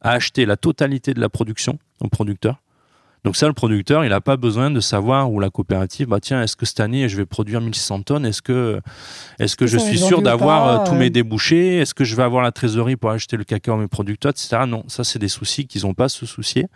à 0.00 0.12
acheter 0.12 0.46
la 0.46 0.56
totalité 0.56 1.12
de 1.12 1.20
la 1.20 1.28
production 1.28 1.78
au 2.00 2.08
producteur. 2.08 2.56
Donc 3.24 3.36
ça, 3.36 3.46
le 3.46 3.52
producteur, 3.52 4.04
il 4.04 4.10
n'a 4.10 4.20
pas 4.20 4.36
besoin 4.36 4.70
de 4.70 4.80
savoir 4.80 5.30
où 5.30 5.40
la 5.40 5.50
coopérative, 5.50 6.08
bah 6.08 6.20
tiens, 6.20 6.42
est-ce 6.42 6.56
que 6.56 6.66
cette 6.66 6.80
année 6.80 7.08
je 7.08 7.16
vais 7.16 7.26
produire 7.26 7.60
1600 7.60 8.02
tonnes? 8.02 8.26
Est-ce 8.26 8.42
que, 8.42 8.80
est-ce 9.38 9.56
que 9.56 9.66
je 9.66 9.78
suis 9.78 9.98
sûr 9.98 10.20
ou 10.20 10.22
d'avoir 10.22 10.68
euh, 10.68 10.84
tous 10.86 10.94
euh. 10.94 10.98
mes 10.98 11.10
débouchés? 11.10 11.78
Est-ce 11.78 11.94
que 11.94 12.04
je 12.04 12.14
vais 12.14 12.22
avoir 12.22 12.42
la 12.42 12.52
trésorerie 12.52 12.96
pour 12.96 13.10
acheter 13.10 13.36
le 13.36 13.44
cacao 13.44 13.74
à 13.74 13.76
mes 13.76 13.88
producteurs, 13.88 14.30
etc. 14.30 14.62
Non, 14.66 14.84
ça 14.88 15.04
c'est 15.04 15.18
des 15.18 15.28
soucis 15.28 15.66
qu'ils 15.66 15.82
n'ont 15.82 15.94
pas 15.94 16.04
à 16.04 16.08
se 16.08 16.26
soucier, 16.26 16.66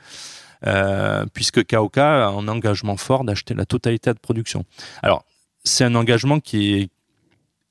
euh, 0.66 1.26
puisque 1.32 1.64
KOK 1.66 1.98
a 1.98 2.28
un 2.28 2.46
engagement 2.48 2.96
fort 2.96 3.24
d'acheter 3.24 3.54
la 3.54 3.64
totalité 3.64 4.12
de 4.12 4.18
production. 4.18 4.64
Alors, 5.02 5.24
c'est 5.64 5.84
un 5.84 5.94
engagement 5.94 6.40
qui 6.40 6.74
est 6.74 6.90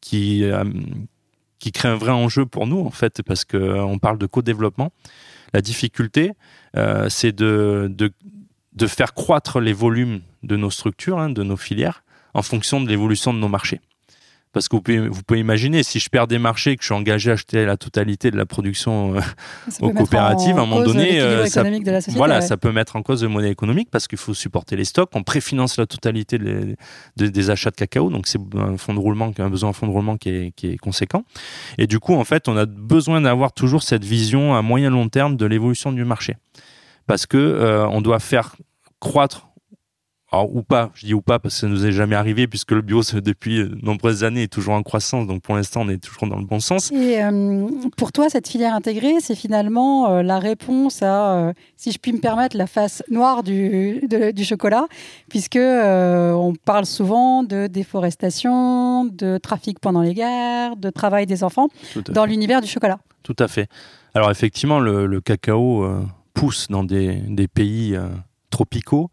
qui 0.01 0.43
euh, 0.43 0.63
qui 1.59 1.71
crée 1.71 1.89
un 1.89 1.95
vrai 1.95 2.11
enjeu 2.11 2.45
pour 2.45 2.67
nous 2.67 2.79
en 2.79 2.89
fait, 2.89 3.21
parce 3.21 3.45
que 3.45 3.57
euh, 3.57 3.83
on 3.83 3.99
parle 3.99 4.17
de 4.17 4.25
co-développement. 4.25 4.91
La 5.53 5.61
difficulté, 5.61 6.31
c'est 7.09 7.33
de, 7.33 7.87
de 7.89 8.13
de 8.73 8.87
faire 8.87 9.13
croître 9.13 9.59
les 9.59 9.73
volumes 9.73 10.21
de 10.43 10.55
nos 10.55 10.69
structures, 10.69 11.19
hein, 11.19 11.29
de 11.29 11.43
nos 11.43 11.57
filières, 11.57 12.03
en 12.33 12.41
fonction 12.41 12.81
de 12.81 12.89
l'évolution 12.89 13.33
de 13.33 13.39
nos 13.39 13.49
marchés. 13.49 13.81
Parce 14.53 14.67
que 14.67 14.75
vous 14.75 14.81
pouvez, 14.81 15.07
vous 15.07 15.23
pouvez 15.23 15.39
imaginer, 15.39 15.81
si 15.81 15.99
je 15.99 16.09
perds 16.09 16.27
des 16.27 16.37
marchés 16.37 16.71
et 16.71 16.75
que 16.75 16.81
je 16.81 16.87
suis 16.87 16.93
engagé 16.93 17.29
à 17.31 17.35
acheter 17.35 17.65
la 17.65 17.77
totalité 17.77 18.31
de 18.31 18.37
la 18.37 18.45
production 18.45 19.15
euh, 19.15 19.21
aux 19.79 19.91
coopératives, 19.91 20.57
à 20.57 20.63
un 20.63 20.65
moment 20.65 20.83
donné, 20.83 21.21
euh, 21.21 21.45
ça- 21.45 21.63
de 21.63 21.69
la 21.69 22.01
société. 22.01 22.17
voilà, 22.17 22.35
ouais. 22.35 22.41
ça 22.41 22.57
peut 22.57 22.73
mettre 22.73 22.97
en 22.97 23.01
cause 23.01 23.23
le 23.23 23.29
monnaie 23.29 23.49
économique 23.49 23.87
parce 23.89 24.09
qu'il 24.09 24.17
faut 24.17 24.33
supporter 24.33 24.75
les 24.75 24.83
stocks. 24.83 25.09
On 25.13 25.23
préfinance 25.23 25.77
la 25.77 25.85
totalité 25.85 26.37
des, 27.15 27.49
achats 27.49 27.71
de 27.71 27.75
cacao, 27.77 28.09
donc 28.09 28.27
c'est 28.27 28.39
un 28.57 28.75
fonds 28.75 28.93
de 28.93 28.99
roulement, 28.99 29.31
un 29.37 29.49
besoin 29.49 29.69
en 29.69 29.73
fonds 29.73 29.87
de 29.87 29.93
roulement 29.93 30.17
qui 30.17 30.29
est, 30.29 30.51
qui 30.53 30.67
est 30.67 30.77
conséquent. 30.77 31.23
Et 31.77 31.87
du 31.87 31.99
coup, 31.99 32.15
en 32.15 32.25
fait, 32.25 32.49
on 32.49 32.57
a 32.57 32.65
besoin 32.65 33.21
d'avoir 33.21 33.53
toujours 33.53 33.83
cette 33.83 34.03
vision 34.03 34.53
à 34.53 34.61
moyen 34.61 34.89
long 34.89 35.07
terme 35.07 35.37
de 35.37 35.45
l'évolution 35.45 35.93
du 35.93 36.03
marché, 36.03 36.35
parce 37.07 37.25
que 37.25 37.37
euh, 37.37 37.87
on 37.87 38.01
doit 38.01 38.19
faire 38.19 38.55
croître. 38.99 39.47
Alors, 40.33 40.55
ou 40.55 40.63
pas, 40.63 40.91
je 40.93 41.05
dis 41.07 41.13
ou 41.13 41.19
pas 41.21 41.39
parce 41.39 41.55
que 41.55 41.59
ça 41.59 41.67
nous 41.67 41.85
est 41.85 41.91
jamais 41.91 42.15
arrivé 42.15 42.47
puisque 42.47 42.71
le 42.71 42.81
bio 42.81 43.01
depuis 43.21 43.57
de 43.67 43.77
nombreuses 43.83 44.23
années 44.23 44.43
est 44.43 44.47
toujours 44.47 44.75
en 44.75 44.81
croissance, 44.81 45.27
donc 45.27 45.41
pour 45.41 45.55
l'instant 45.55 45.81
on 45.81 45.89
est 45.89 45.97
toujours 46.01 46.25
dans 46.29 46.37
le 46.39 46.45
bon 46.45 46.61
sens. 46.61 46.89
Et 46.93 47.21
euh, 47.21 47.67
pour 47.97 48.13
toi, 48.13 48.29
cette 48.29 48.47
filière 48.47 48.73
intégrée, 48.73 49.15
c'est 49.19 49.35
finalement 49.35 50.09
euh, 50.09 50.23
la 50.23 50.39
réponse 50.39 51.01
à, 51.03 51.33
euh, 51.49 51.53
si 51.75 51.91
je 51.91 51.97
puis 51.97 52.13
me 52.13 52.19
permettre, 52.19 52.55
la 52.55 52.65
face 52.65 53.03
noire 53.11 53.43
du, 53.43 53.99
de- 54.07 54.31
du 54.31 54.45
chocolat, 54.45 54.85
puisque 55.27 55.57
euh, 55.57 56.31
on 56.31 56.53
parle 56.55 56.85
souvent 56.85 57.43
de 57.43 57.67
déforestation, 57.67 59.03
de 59.05 59.37
trafic 59.37 59.79
pendant 59.81 60.01
les 60.01 60.13
guerres, 60.13 60.77
de 60.77 60.89
travail 60.91 61.25
des 61.25 61.43
enfants 61.43 61.67
dans 62.09 62.23
l'univers 62.25 62.61
du 62.61 62.67
chocolat. 62.67 62.99
Tout 63.23 63.35
à 63.39 63.49
fait. 63.49 63.67
Alors 64.13 64.31
effectivement, 64.31 64.79
le, 64.79 65.07
le 65.07 65.19
cacao 65.21 65.83
euh, 65.83 66.01
pousse 66.33 66.67
dans 66.69 66.83
des, 66.83 67.47
pays 67.53 67.95
euh, 67.95 68.07
tropicaux 68.49 69.11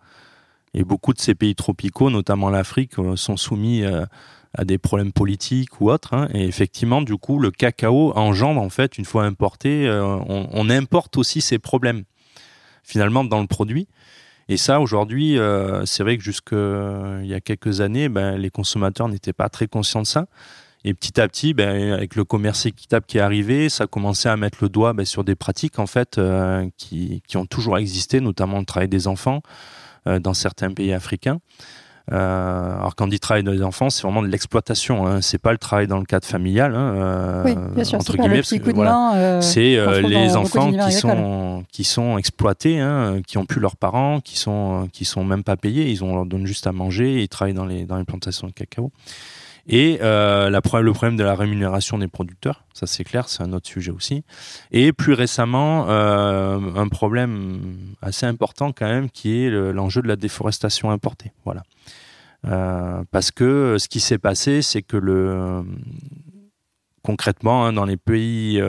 et 0.75 0.85
beaucoup 0.85 1.13
de 1.13 1.21
ces 1.21 1.35
pays 1.35 1.55
tropicaux, 1.55 2.11
notamment 2.11 2.51
l'Afrique, 2.51 2.99
euh, 2.99 3.17
sont 3.17 3.37
soumis 3.37 3.83
euh, 3.83 4.05
à 4.55 4.65
des 4.65 4.79
problèmes 4.79 5.13
politiques 5.13 5.81
ou 5.81 5.91
autres. 5.91 6.15
hein. 6.15 6.29
Et 6.35 6.47
effectivement, 6.47 7.03
du 7.03 7.17
coup, 7.17 7.39
le 7.39 7.51
cacao 7.51 8.13
engendre 8.17 8.61
en 8.61 8.71
fait, 8.71 8.99
une 8.99 9.05
fois 9.05 9.25
importé, 9.25 9.89
on, 9.91 10.71
importe 10.71 11.19
aussi 11.19 11.41
ces 11.41 11.59
problèmes 11.59 12.05
finalement 12.83 13.25
dans 13.25 13.41
le 13.41 13.47
produit. 13.47 13.89
Et 14.49 14.57
ça, 14.57 14.81
aujourd'hui, 14.81 15.39
c'est 15.85 16.03
vrai 16.03 16.17
que 16.17 16.25
jusqu'il 16.25 17.27
y 17.27 17.35
a 17.35 17.41
quelques 17.41 17.83
années, 17.83 18.09
ben, 18.09 18.39
les 18.39 18.49
consommateurs 18.49 19.09
n'étaient 19.09 19.35
pas 19.35 19.51
très 19.51 19.67
conscients 19.67 20.01
de 20.01 20.07
ça. 20.07 20.27
Et 20.85 20.95
petit 20.95 21.21
à 21.21 21.29
petit, 21.29 21.55
ben, 21.55 21.93
avec 21.93 22.15
le 22.15 22.25
commerce 22.25 22.67
équitable 22.67 23.05
qui 23.07 23.19
est 23.19 23.21
arrivé, 23.21 23.69
ça 23.69 23.85
a 23.85 23.87
commencé 23.87 24.29
à 24.29 24.37
mettre 24.37 24.59
le 24.63 24.69
doigt 24.69 24.93
ben, 24.93 25.05
sur 25.05 25.25
des 25.25 25.35
pratiques 25.35 25.79
en 25.79 25.87
fait 25.87 26.19
euh, 26.19 26.69
qui, 26.77 27.23
qui 27.27 27.37
ont 27.37 27.47
toujours 27.47 27.79
existé, 27.79 28.21
notamment 28.21 28.59
le 28.59 28.65
travail 28.65 28.89
des 28.89 29.09
enfants 29.09 29.43
euh, 30.07 30.19
dans 30.21 30.35
certains 30.35 30.73
pays 30.73 30.93
africains. 30.93 31.41
Euh, 32.11 32.79
alors 32.79 32.95
quand 32.95 33.05
on 33.05 33.09
dit 33.09 33.21
travail 33.21 33.45
des 33.45 33.63
enfants, 33.63 33.91
c'est 33.91 34.03
vraiment 34.03 34.23
de 34.23 34.29
l'exploitation. 34.29 35.07
Hein. 35.07 35.21
C'est 35.21 35.39
pas 35.39 35.53
le 35.53 35.59
travail 35.59 35.87
dans 35.87 35.99
le 35.99 36.05
cadre 36.05 36.27
familial. 36.27 36.75
Hein, 36.75 36.95
euh, 36.95 37.43
oui, 37.45 37.55
bien 37.75 37.85
sûr, 37.85 37.99
entre 37.99 38.17
guillemets, 38.17 38.41
voilà, 38.73 39.15
euh, 39.15 39.41
c'est 39.43 39.77
euh, 39.77 40.01
les 40.01 40.37
enfants 40.37 40.73
qui 40.73 40.93
sont, 40.93 41.65
qui 41.71 41.85
sont 41.85 42.17
exploités, 42.17 42.81
hein, 42.81 43.21
qui 43.27 43.37
ont 43.37 43.45
plus 43.45 43.61
leurs 43.61 43.77
parents, 43.77 44.21
qui 44.21 44.39
sont, 44.39 44.89
qui 44.93 45.05
sont 45.05 45.25
même 45.25 45.45
pas 45.45 45.57
payés. 45.57 45.91
Ils 45.91 46.03
ont, 46.03 46.13
on 46.13 46.17
leur 46.17 46.27
donne 46.27 46.47
juste 46.47 46.67
à 46.67 46.73
manger 46.73 47.17
et 47.17 47.23
ils 47.25 47.29
travaillent 47.29 47.55
dans 47.55 47.67
les, 47.67 47.85
dans 47.85 47.99
les 47.99 48.05
plantations 48.05 48.47
de 48.47 48.53
cacao. 48.53 48.91
Et 49.69 49.99
euh, 50.01 50.49
le 50.49 50.61
problème 50.93 51.17
de 51.17 51.25
la 51.25 51.35
rémunération 51.35 51.99
des 51.99 52.09
producteurs, 52.09 52.65
ça 52.73 52.87
c'est 52.87 53.05
clair, 53.05 53.29
c'est 53.29 53.43
un 53.43 53.53
autre 53.53 53.69
sujet 53.69 53.91
aussi. 53.91 54.25
Et 54.71 54.93
plus 54.95 55.13
récemment, 55.13 55.87
euh, 55.91 56.59
un 56.75 56.89
problème 56.89 57.77
assez 58.01 58.25
important 58.25 58.73
quand 58.73 58.87
même, 58.89 59.11
qui 59.11 59.45
est 59.45 59.51
le- 59.51 59.73
l'enjeu 59.73 60.01
de 60.01 60.09
la 60.09 60.17
déforestation 60.17 60.91
importée. 60.91 61.33
Voilà. 61.45 61.63
Euh, 62.47 63.03
parce 63.11 63.31
que 63.31 63.77
ce 63.79 63.89
qui 63.89 64.01
s'est 64.01 64.19
passé, 64.19 64.63
c'est 64.63 64.83
que 64.83 64.97
le 64.97 65.63
concrètement, 67.03 67.65
hein, 67.67 67.73
dans 67.73 67.85
les 67.85 67.97
pays 67.97 68.61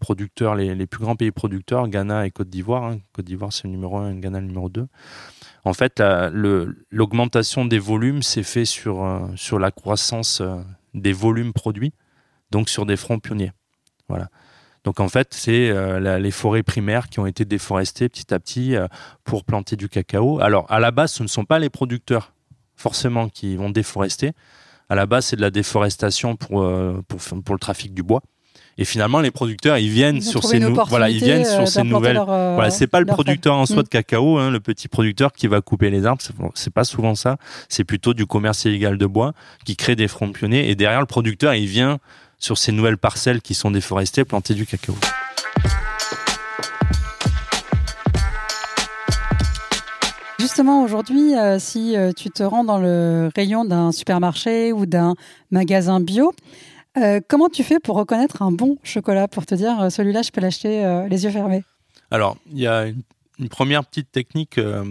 producteurs, 0.00 0.54
les, 0.54 0.74
les 0.74 0.86
plus 0.86 1.00
grands 1.02 1.16
pays 1.16 1.30
producteurs, 1.30 1.88
Ghana 1.88 2.26
et 2.26 2.30
Côte 2.30 2.48
d'Ivoire, 2.48 2.84
hein, 2.84 2.98
Côte 3.12 3.24
d'Ivoire 3.26 3.52
c'est 3.52 3.64
le 3.64 3.70
numéro 3.70 3.98
1 3.98 4.12
et 4.12 4.20
Ghana 4.20 4.40
le 4.40 4.46
numéro 4.46 4.68
2, 4.68 4.86
en 5.64 5.74
fait, 5.74 6.02
l'augmentation 6.90 7.64
des 7.64 7.78
volumes 7.78 8.22
s'est 8.22 8.42
fait 8.42 8.64
sur, 8.64 9.04
euh, 9.04 9.20
sur 9.36 9.58
la 9.58 9.70
croissance 9.70 10.40
euh, 10.40 10.60
des 10.92 11.12
volumes 11.12 11.52
produits, 11.52 11.92
donc 12.50 12.68
sur 12.68 12.84
des 12.84 12.96
fronts 12.96 13.20
pionniers. 13.20 13.52
Voilà. 14.08 14.28
Donc 14.82 14.98
en 14.98 15.08
fait, 15.08 15.28
c'est 15.30 15.70
euh, 15.70 16.18
les 16.18 16.30
forêts 16.32 16.64
primaires 16.64 17.08
qui 17.08 17.20
ont 17.20 17.26
été 17.26 17.44
déforestées 17.44 18.08
petit 18.08 18.34
à 18.34 18.40
petit 18.40 18.74
pour 19.22 19.44
planter 19.44 19.76
du 19.76 19.88
cacao. 19.88 20.40
Alors 20.40 20.66
à 20.70 20.80
la 20.80 20.90
base, 20.90 21.12
ce 21.12 21.22
ne 21.22 21.28
sont 21.28 21.44
pas 21.44 21.60
les 21.60 21.70
producteurs 21.70 22.32
forcément 22.74 23.28
qui 23.28 23.54
vont 23.54 23.70
déforester. 23.70 24.32
À 24.88 24.96
la 24.96 25.06
base, 25.06 25.26
c'est 25.26 25.36
de 25.36 25.40
la 25.40 25.50
déforestation 25.50 26.34
pour, 26.34 26.66
pour 27.06 27.54
le 27.54 27.58
trafic 27.60 27.94
du 27.94 28.02
bois. 28.02 28.22
Et 28.78 28.84
finalement, 28.84 29.20
les 29.20 29.30
producteurs, 29.30 29.76
ils 29.78 29.90
viennent 29.90 30.16
Ils 30.16 30.28
ont 30.28 30.30
sur 30.30 30.44
ces 30.44 30.56
une 30.56 30.68
nou- 30.68 30.80
voilà, 30.88 31.10
ils 31.10 31.18
viennent 31.22 31.44
sur 31.44 31.60
euh, 31.60 31.66
ces 31.66 31.82
nouvelles 31.82 32.14
leur, 32.14 32.30
euh, 32.30 32.54
voilà, 32.54 32.70
c'est 32.70 32.86
pas 32.86 33.00
le 33.00 33.06
producteur 33.06 33.54
en 33.54 33.66
soi 33.66 33.80
Mm. 33.80 33.82
de 33.82 33.88
cacao, 33.88 34.38
hein, 34.38 34.50
le 34.50 34.60
petit 34.60 34.88
producteur 34.88 35.32
qui 35.32 35.46
va 35.46 35.60
couper 35.60 35.90
les 35.90 36.06
arbres. 36.06 36.22
c'est- 36.54 36.72
pas 36.72 36.84
souvent 36.84 37.14
ça. 37.14 37.36
C'est 37.68 37.84
plutôt 37.84 38.14
du 38.14 38.24
commerce 38.26 38.64
illégal 38.64 38.96
de 38.96 39.06
bois 39.06 39.32
qui 39.66 39.76
crée 39.76 39.94
des 39.94 40.08
fronts 40.08 40.32
pionniers. 40.32 40.70
Et 40.70 40.74
derrière, 40.74 41.00
le 41.00 41.06
producteur, 41.06 41.54
il 41.54 41.66
vient 41.66 41.98
sur 42.38 42.56
ces 42.56 42.72
nouvelles 42.72 42.96
parcelles 42.98 43.40
qui 43.42 43.54
sont 43.54 43.70
déforestées 43.70 44.24
planter 44.24 44.54
du 44.54 44.64
cacao. 44.66 44.96
Justement, 50.38 50.82
aujourd'hui, 50.82 51.36
euh, 51.36 51.58
si 51.60 51.96
euh, 51.96 52.10
tu 52.16 52.30
te 52.30 52.42
rends 52.42 52.64
dans 52.64 52.78
le 52.78 53.30
rayon 53.36 53.64
d'un 53.64 53.92
supermarché 53.92 54.72
ou 54.72 54.86
d'un 54.86 55.14
magasin 55.52 56.00
bio, 56.00 56.32
euh, 56.96 57.20
comment 57.28 57.48
tu 57.48 57.62
fais 57.64 57.78
pour 57.80 57.96
reconnaître 57.96 58.42
un 58.42 58.52
bon 58.52 58.78
chocolat 58.82 59.28
pour 59.28 59.46
te 59.46 59.54
dire 59.54 59.80
euh, 59.80 59.90
celui-là, 59.90 60.22
je 60.22 60.30
peux 60.30 60.40
l'acheter 60.40 60.84
euh, 60.84 61.08
les 61.08 61.24
yeux 61.24 61.30
fermés? 61.30 61.64
Alors, 62.10 62.36
il 62.50 62.58
y 62.60 62.66
a 62.66 62.86
une- 62.86 63.02
une 63.38 63.48
première 63.48 63.84
petite 63.84 64.12
technique, 64.12 64.58
euh, 64.58 64.84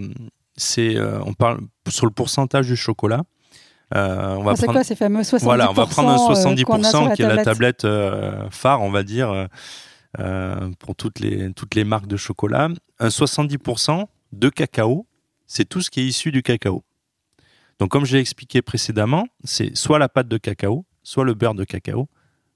c'est 0.57 0.97
on 1.25 1.33
parle 1.33 1.59
sur 1.87 2.05
le 2.05 2.11
pourcentage 2.11 2.67
du 2.67 2.75
chocolat. 2.75 3.21
On 3.93 3.97
va 3.97 4.51
Ah, 4.51 4.55
C'est 4.55 4.63
prendre, 4.63 4.71
quoi 4.79 4.83
ces 4.83 4.95
fameux 4.95 5.21
70% 5.21 5.43
voilà, 5.43 5.69
on 5.69 5.73
va 5.73 5.85
prendre 5.85 6.09
un 6.09 6.15
euh, 6.15 6.33
70% 6.33 6.63
qu'on 6.65 6.83
a 6.83 6.89
sur 6.89 7.05
la 7.07 7.15
qui 7.15 7.21
est 7.21 7.27
la 7.27 7.43
tablette? 7.43 7.85
phare, 8.51 8.81
on 8.81 8.89
va 8.89 9.03
dire, 9.03 9.47
pour 10.79 10.95
toutes 10.95 11.19
les, 11.19 11.53
toutes 11.53 11.75
les 11.75 11.83
marques 11.83 12.07
de 12.07 12.17
chocolat. 12.17 12.69
Un 12.99 13.07
70% 13.09 14.05
de 14.33 14.49
cacao, 14.49 15.05
c'est 15.47 15.65
tout 15.67 15.81
ce 15.81 15.89
qui 15.89 16.01
est 16.01 16.05
issu 16.05 16.31
du 16.31 16.41
cacao. 16.41 16.83
Donc, 17.79 17.89
comme 17.89 18.05
je 18.05 18.13
l'ai 18.15 18.21
expliqué 18.21 18.61
précédemment, 18.61 19.25
c'est 19.43 19.75
soit 19.75 19.99
la 19.99 20.07
pâte 20.09 20.27
de 20.27 20.37
cacao, 20.37 20.85
soit 21.03 21.23
le 21.23 21.33
beurre 21.33 21.55
de 21.55 21.63
cacao, 21.63 22.07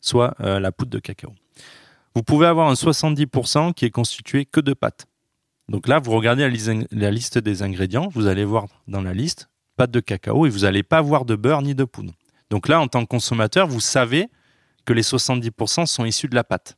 soit 0.01 0.35
euh, 0.41 0.59
la 0.59 0.71
poudre 0.71 0.91
de 0.91 0.99
cacao. 0.99 1.33
Vous 2.15 2.23
pouvez 2.23 2.47
avoir 2.47 2.69
un 2.69 2.73
70% 2.73 3.73
qui 3.73 3.85
est 3.85 3.89
constitué 3.91 4.45
que 4.45 4.59
de 4.61 4.73
pâte. 4.73 5.05
Donc 5.67 5.87
là, 5.87 5.99
vous 5.99 6.11
regardez 6.11 6.43
la, 6.43 6.49
lis- 6.49 6.87
la 6.91 7.11
liste 7.11 7.37
des 7.37 7.63
ingrédients, 7.63 8.07
vous 8.13 8.27
allez 8.27 8.45
voir 8.45 8.67
dans 8.87 9.01
la 9.01 9.13
liste 9.13 9.49
pâte 9.77 9.91
de 9.91 9.99
cacao 9.99 10.45
et 10.45 10.49
vous 10.49 10.59
n'allez 10.59 10.83
pas 10.83 11.01
voir 11.01 11.25
de 11.25 11.35
beurre 11.35 11.61
ni 11.61 11.75
de 11.75 11.83
poudre. 11.83 12.13
Donc 12.49 12.67
là, 12.67 12.79
en 12.79 12.87
tant 12.87 13.01
que 13.01 13.07
consommateur, 13.09 13.67
vous 13.67 13.79
savez 13.81 14.29
que 14.85 14.93
les 14.93 15.01
70% 15.01 15.85
sont 15.87 16.05
issus 16.05 16.27
de 16.27 16.35
la 16.35 16.43
pâte. 16.43 16.77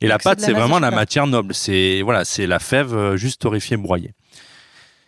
Et 0.00 0.08
la 0.08 0.16
Donc 0.16 0.24
pâte, 0.24 0.40
c'est 0.40 0.52
vraiment 0.52 0.80
la 0.80 0.90
matière 0.96 1.26
noble. 1.28 1.54
C'est 1.54 2.02
voilà, 2.02 2.24
c'est 2.24 2.48
la 2.48 2.58
fève 2.58 2.92
euh, 2.92 3.16
juste 3.16 3.40
torréfiée, 3.42 3.76
broyée. 3.76 4.12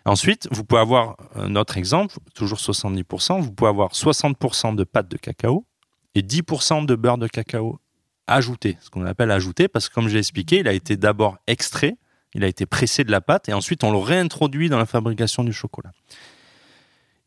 Ensuite, 0.06 0.48
vous 0.50 0.64
pouvez 0.64 0.80
avoir 0.80 1.16
un 1.34 1.56
autre 1.56 1.78
exemple, 1.78 2.16
toujours 2.34 2.58
70%. 2.58 3.40
Vous 3.40 3.52
pouvez 3.52 3.70
avoir 3.70 3.92
60% 3.92 4.74
de 4.74 4.84
pâte 4.84 5.08
de 5.08 5.16
cacao 5.16 5.66
et 6.14 6.22
10% 6.22 6.84
de 6.84 6.94
beurre 6.94 7.18
de 7.18 7.26
cacao 7.26 7.80
ajouté, 8.26 8.76
ce 8.80 8.90
qu'on 8.90 9.04
appelle 9.06 9.30
ajouté, 9.30 9.68
parce 9.68 9.88
que 9.88 9.94
comme 9.94 10.08
j'ai 10.08 10.18
expliqué, 10.18 10.58
il 10.58 10.68
a 10.68 10.72
été 10.72 10.96
d'abord 10.96 11.36
extrait, 11.46 11.96
il 12.34 12.44
a 12.44 12.46
été 12.46 12.66
pressé 12.66 13.04
de 13.04 13.10
la 13.10 13.20
pâte 13.20 13.48
et 13.48 13.52
ensuite 13.52 13.84
on 13.84 13.92
le 13.92 13.98
réintroduit 13.98 14.68
dans 14.68 14.78
la 14.78 14.86
fabrication 14.86 15.44
du 15.44 15.52
chocolat. 15.52 15.92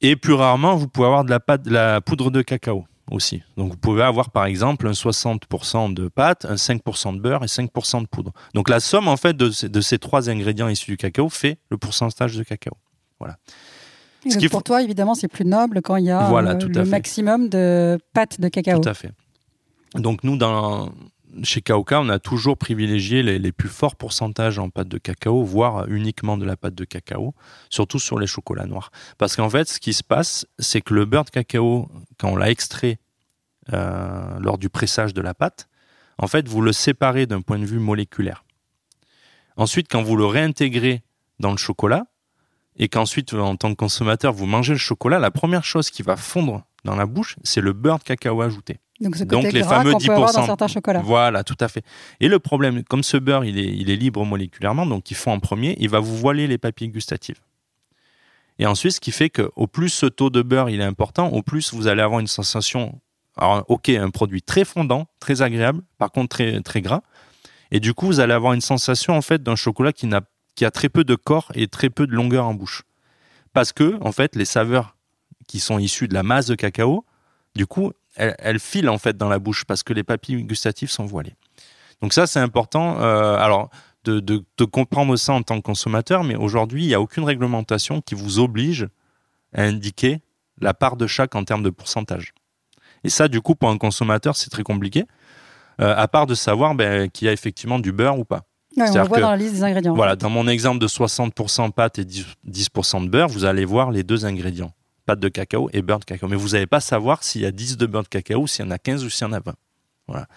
Et 0.02 0.16
plus 0.16 0.34
rarement, 0.34 0.76
vous 0.76 0.88
pouvez 0.88 1.08
avoir 1.08 1.24
de 1.24 1.30
la, 1.30 1.40
pâte, 1.40 1.64
de 1.64 1.72
la 1.72 2.02
poudre 2.02 2.30
de 2.30 2.42
cacao 2.42 2.86
aussi. 3.12 3.42
Donc 3.56 3.72
vous 3.72 3.78
pouvez 3.78 4.04
avoir 4.04 4.32
par 4.32 4.46
exemple 4.46 4.88
un 4.88 4.92
60% 4.92 5.94
de 5.94 6.08
pâte, 6.08 6.46
un 6.46 6.56
5% 6.56 7.16
de 7.16 7.20
beurre 7.20 7.44
et 7.44 7.48
5% 7.48 8.02
de 8.02 8.08
poudre. 8.08 8.32
Donc 8.54 8.70
la 8.70 8.80
somme 8.80 9.08
en 9.08 9.18
fait 9.18 9.36
de 9.36 9.50
ces, 9.50 9.70
de 9.70 9.82
ces 9.82 9.98
trois 10.00 10.30
ingrédients 10.30 10.68
issus 10.68 10.92
du 10.92 10.98
cacao 10.98 11.30
fait 11.30 11.60
le 11.70 11.78
pourcentage 11.78 12.36
de 12.36 12.44
cacao. 12.44 12.74
Et 14.26 14.32
ce 14.32 14.40
pour 14.48 14.60
faut- 14.60 14.62
toi, 14.62 14.84
évidemment, 14.84 15.16
c'est 15.16 15.28
plus 15.28 15.46
noble 15.46 15.82
quand 15.82 15.96
il 15.96 16.06
y 16.06 16.12
a 16.12 16.28
Voilà, 16.28 16.52
euh, 16.52 16.58
tout 16.58 16.68
le 16.68 16.84
maximum 16.84 17.50
de 17.50 17.98
pâte 18.14 18.42
de 18.42 18.50
cacao. 18.50 18.80
Tout 18.82 18.90
à 18.90 18.94
fait. 18.94 19.12
Donc 19.96 20.24
nous, 20.24 20.38
dans, 20.38 20.92
chez 21.44 21.62
Kaoka, 21.62 22.00
on 22.02 22.10
a 22.10 22.20
toujours 22.20 22.58
privilégié 22.58 23.22
les, 23.22 23.52
plus 23.52 23.70
forts 23.70 23.96
pourcentages 23.96 24.60
en 24.60 24.70
pâte 24.70 24.88
de 24.88 24.98
cacao, 24.98 25.44
voire 25.44 25.88
uniquement 25.88 26.38
de 26.38 26.46
la 26.46 26.56
pâte 26.56 26.76
de 26.76 26.86
cacao, 26.86 27.34
surtout 27.70 28.00
sur 28.00 28.20
les 28.20 28.28
chocolats 28.28 28.66
noirs. 28.66 28.92
Parce 29.18 29.36
qu'en 29.36 29.50
fait, 29.50 29.68
ce 29.68 29.80
qui 29.80 29.94
se 29.94 30.04
passe, 30.04 30.46
c'est 30.60 30.82
que 30.82 30.94
le 30.94 31.06
beurre 31.06 31.26
de 31.26 31.30
cacao, 31.30 31.90
quand 32.18 32.30
on 32.30 32.36
l'a 32.36 32.50
extrait 32.50 33.00
euh, 33.74 34.40
lors 34.40 34.58
du 34.58 34.70
pressage 34.70 35.14
de 35.14 35.22
la 35.22 35.34
pâte, 35.34 35.68
en 36.18 36.28
fait, 36.28 36.48
vous 36.48 36.62
le 36.62 36.74
séparez 36.74 37.26
d'un 37.26 37.42
point 37.42 37.60
de 37.60 37.66
vue 37.66 37.80
moléculaire. 37.80 38.44
Ensuite, 39.56 39.88
quand 39.90 40.02
vous 40.02 40.16
le 40.16 40.26
réintégrez 40.26 41.04
dans 41.40 41.52
le 41.52 41.58
chocolat, 41.58 42.06
et 42.78 42.90
qu'ensuite, 42.90 43.34
en 43.34 43.56
tant 43.56 43.72
que 43.72 43.76
consommateur, 43.76 44.34
vous 44.34 44.46
mangez 44.46 44.74
le 44.74 44.80
chocolat, 44.80 45.20
la 45.20 45.32
première 45.32 45.64
chose 45.64 45.90
qui 45.90 46.04
va 46.04 46.16
fondre 46.16 46.64
dans 46.84 46.96
la 46.96 47.06
bouche, 47.06 47.36
c'est 47.44 47.62
le 47.62 47.74
beurre 47.74 48.00
de 48.00 48.04
cacao 48.04 48.42
ajouté. 48.42 48.80
Donc 49.00 49.16
ce 49.16 49.24
Donc, 49.24 49.52
les 49.52 49.62
gras 49.62 49.78
fameux 49.78 49.94
qu'on 49.94 50.00
peut 50.00 50.12
avoir 50.12 50.34
dans 50.34 50.42
10%. 50.42 50.46
certains 50.46 50.68
chocolats. 50.68 51.02
Voilà, 51.02 51.44
tout 51.44 51.58
à 51.60 51.68
fait. 51.68 51.84
Et 52.20 52.28
le 52.28 52.40
problème, 52.40 52.84
comme 52.84 53.04
ce 53.04 53.18
beurre, 53.18 53.46
il 53.46 53.60
est, 53.60 53.74
il 53.76 53.90
est 53.90 53.96
libre 53.96 54.26
moléculairement, 54.26 54.86
donc 54.86 55.12
il 55.12 55.16
fond 55.16 55.32
en 55.32 55.40
premier, 55.40 55.76
il 55.80 55.90
va 55.90 56.00
vous 56.00 56.16
voiler 56.18 56.48
les 56.48 56.58
papilles 56.58 56.90
gustatives. 56.90 57.40
Et 58.60 58.66
ensuite, 58.66 58.94
ce 58.94 59.00
qui 59.00 59.12
fait 59.12 59.30
que 59.30 59.52
au 59.56 59.68
plus 59.68 59.90
ce 59.90 60.08
taux 60.08 60.30
de 60.30 60.42
beurre 60.42 60.70
il 60.70 60.82
est 60.82 60.86
important, 60.86 61.30
au 61.30 61.44
plus 61.44 61.74
vous 61.74 61.88
allez 61.88 62.02
avoir 62.02 62.20
une 62.20 62.28
sensation, 62.28 63.00
alors 63.38 63.64
ok, 63.68 63.90
un 63.90 64.10
produit 64.10 64.42
très 64.42 64.66
fondant, 64.66 65.08
très 65.20 65.42
agréable, 65.42 65.84
par 65.98 66.12
contre 66.12 66.30
très, 66.30 66.62
très 66.62 66.82
gras. 66.82 67.02
Et 67.72 67.80
du 67.80 67.94
coup, 67.94 68.08
vous 68.08 68.20
allez 68.20 68.34
avoir 68.34 68.54
une 68.54 68.62
sensation 68.62 69.16
en 69.16 69.22
fait 69.22 69.44
d'un 69.44 69.56
chocolat 69.56 69.92
qui, 69.92 70.08
n'a, 70.08 70.22
qui 70.56 70.66
a 70.66 70.72
très 70.72 70.90
peu 70.90 71.04
de 71.04 71.16
corps 71.16 71.52
et 71.54 71.68
très 71.68 71.90
peu 71.90 72.08
de 72.08 72.14
longueur 72.14 72.46
en 72.46 72.54
bouche. 72.54 72.84
Parce 73.54 73.74
que, 73.74 73.98
en 74.02 74.12
fait, 74.12 74.36
les 74.36 74.46
saveurs 74.46 74.96
qui 75.48 75.60
sont 75.60 75.80
issues 75.80 76.08
de 76.08 76.14
la 76.14 76.24
masse 76.24 76.48
de 76.48 76.56
cacao, 76.56 77.06
du 77.56 77.66
coup, 77.66 77.92
elles, 78.18 78.36
elles 78.40 78.60
filent 78.60 78.90
en 78.90 78.98
fait 78.98 79.16
dans 79.18 79.30
la 79.30 79.40
bouche 79.40 79.64
parce 79.66 79.84
que 79.84 79.94
les 79.94 80.04
papilles 80.04 80.44
gustatives 80.44 80.90
sont 80.92 81.06
voilées. 81.06 81.36
Donc 82.02 82.14
ça, 82.14 82.28
c'est 82.28 82.40
important. 82.40 83.00
euh, 83.02 83.38
alors, 83.38 83.70
de, 84.04 84.20
de- 84.20 84.44
de 84.58 84.66
comprendre 84.66 85.16
ça 85.18 85.34
en 85.34 85.42
tant 85.42 85.58
que 85.58 85.64
consommateur, 85.64 86.24
mais 86.24 86.36
aujourd'hui, 86.36 86.84
il 86.84 86.88
n'y 86.88 86.94
a 86.94 87.02
aucune 87.02 87.24
réglementation 87.26 88.02
qui 88.02 88.16
vous 88.16 88.40
oblige 88.40 88.88
à 89.54 89.64
indiquer 89.64 90.20
la 90.62 90.74
part 90.74 90.96
de 90.98 91.08
chaque 91.08 91.36
en 91.36 91.44
termes 91.44 91.64
de 91.64 91.70
pourcentage. 91.70 92.34
Et 93.04 93.10
ça, 93.10 93.28
du 93.28 93.42
coup, 93.42 93.56
pour 93.56 93.70
un 93.70 93.78
consommateur, 93.78 94.36
c'est 94.36 94.50
très 94.50 94.64
compliqué, 94.64 95.04
euh, 95.82 95.94
à 95.96 96.08
part 96.08 96.26
de 96.26 96.36
savoir 96.36 96.74
ben, 96.76 97.10
qu'il 97.10 97.26
y 97.26 97.30
a 97.30 97.34
effectivement 97.34 97.80
du 97.80 97.92
beurre 97.92 98.18
ou 98.18 98.26
pas. 98.26 98.44
Ouais, 98.78 98.84
on 98.90 98.94
le 99.04 99.08
voit 99.08 99.18
que- 99.18 99.22
dans 99.24 99.32
la 99.32 99.38
liste 99.38 99.54
des 99.56 99.64
ingrédients. 99.64 99.96
Voilà, 99.96 100.16
dans 100.16 100.30
mon 100.30 100.48
exemple 100.48 100.80
de 100.80 100.88
60% 100.88 101.72
pâte 101.72 102.00
et 102.00 102.06
10% 102.06 102.26
10% 102.46 103.02
de 103.04 103.10
beurre, 103.10 103.28
vous 103.28 103.44
allez 103.46 103.66
voir 103.66 103.92
les 103.92 104.04
deux 104.04 104.26
ingrédients, 104.26 104.72
pâte 105.08 105.20
de 105.20 105.30
cacao 105.30 105.70
et 105.74 105.82
beurre 105.82 106.00
de 106.00 106.06
cacao. 106.06 106.28
Mais 106.28 106.36
vous 106.36 106.50
n'allez 106.50 106.68
pas 106.68 106.82
savoir 106.82 107.24
s'il 107.24 107.42
y 107.42 107.46
a 107.46 107.52
10 107.52 107.78
de 107.78 107.86
beurre 107.88 108.04
de 108.04 108.10
cacao, 108.10 108.46
s'il 108.46 108.66
y 108.66 108.68
en 108.68 108.72
a 108.72 108.78
15 108.78 109.04
ou 109.06 109.10
s'il 109.10 109.26
y 109.26 109.30
en 109.30 109.34
a 109.34 109.40
20. 109.40 109.56
Voilà. 110.08 110.28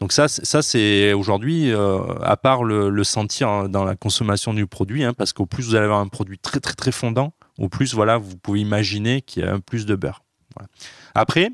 Donc 0.00 0.12
ça, 0.12 0.26
ça 0.28 0.62
c'est 0.62 1.12
aujourd'hui, 1.12 1.70
euh, 1.70 2.00
à 2.22 2.36
part 2.36 2.64
le, 2.64 3.04
sentir 3.04 3.68
dans 3.68 3.84
la 3.84 3.94
consommation 3.94 4.54
du 4.54 4.66
produit, 4.66 5.04
hein, 5.04 5.12
parce 5.12 5.32
qu'au 5.32 5.46
plus 5.46 5.64
vous 5.64 5.74
allez 5.74 5.84
avoir 5.84 6.00
un 6.00 6.08
produit 6.08 6.38
très 6.38 6.60
très 6.60 6.74
très 6.74 6.90
fondant, 6.90 7.34
au 7.58 7.68
plus 7.68 7.94
voilà, 7.94 8.18
vous 8.18 8.36
pouvez 8.36 8.60
imaginer 8.60 9.22
qu'il 9.22 9.44
y 9.44 9.46
a 9.46 9.52
un 9.52 9.60
plus 9.60 9.86
de 9.86 9.94
beurre. 9.94 10.24
Après, 11.14 11.50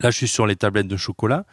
là 0.00 0.10
je 0.10 0.16
suis 0.16 0.28
sur 0.28 0.46
les 0.46 0.56
tablettes 0.56 0.88
de 0.88 0.96
chocolat, 0.96 1.44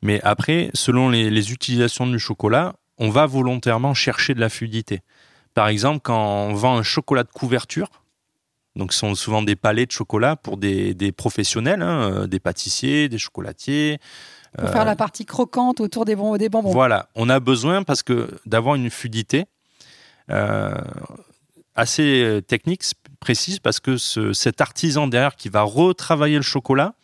mais 0.00 0.20
après, 0.22 0.70
selon 0.72 1.10
les, 1.10 1.28
les 1.28 1.52
utilisations 1.52 2.06
du 2.06 2.18
chocolat, 2.18 2.74
on 2.96 3.10
va 3.10 3.26
volontairement 3.26 3.92
chercher 3.92 4.34
de 4.34 4.40
la 4.40 4.48
fluidité. 4.48 5.00
Par 5.52 5.68
exemple, 5.68 6.00
quand 6.02 6.48
on 6.48 6.54
vend 6.54 6.78
un 6.78 6.82
chocolat 6.82 7.24
de 7.24 7.30
couverture, 7.30 7.88
donc 8.76 8.92
ce 8.92 8.98
sont 9.00 9.14
souvent 9.14 9.42
des 9.42 9.56
palets 9.56 9.86
de 9.86 9.92
chocolat 9.92 10.36
pour 10.36 10.56
des, 10.56 10.94
des 10.94 11.12
professionnels, 11.12 11.82
hein, 11.82 12.10
euh, 12.10 12.26
des 12.26 12.40
pâtissiers, 12.40 13.08
des 13.08 13.18
chocolatiers. 13.18 13.98
Pour 14.58 14.68
euh, 14.68 14.72
faire 14.72 14.84
la 14.84 14.96
partie 14.96 15.24
croquante 15.24 15.80
autour 15.80 16.04
des, 16.04 16.16
bon- 16.16 16.36
des 16.36 16.48
bonbons. 16.48 16.70
voilà, 16.70 17.08
on 17.14 17.28
a 17.28 17.40
besoin 17.40 17.82
parce 17.82 18.02
que 18.02 18.28
d'avoir 18.46 18.74
une 18.76 18.90
fluidité 18.90 19.46
euh, 20.30 20.74
assez 21.74 22.40
technique, 22.46 22.82
précise, 23.20 23.58
parce 23.58 23.80
que 23.80 23.96
ce- 23.96 24.32
cet 24.32 24.60
artisan 24.60 25.06
derrière 25.08 25.36
qui 25.36 25.48
va 25.48 25.62
retravailler 25.62 26.36
le 26.36 26.42
chocolat, 26.42 26.94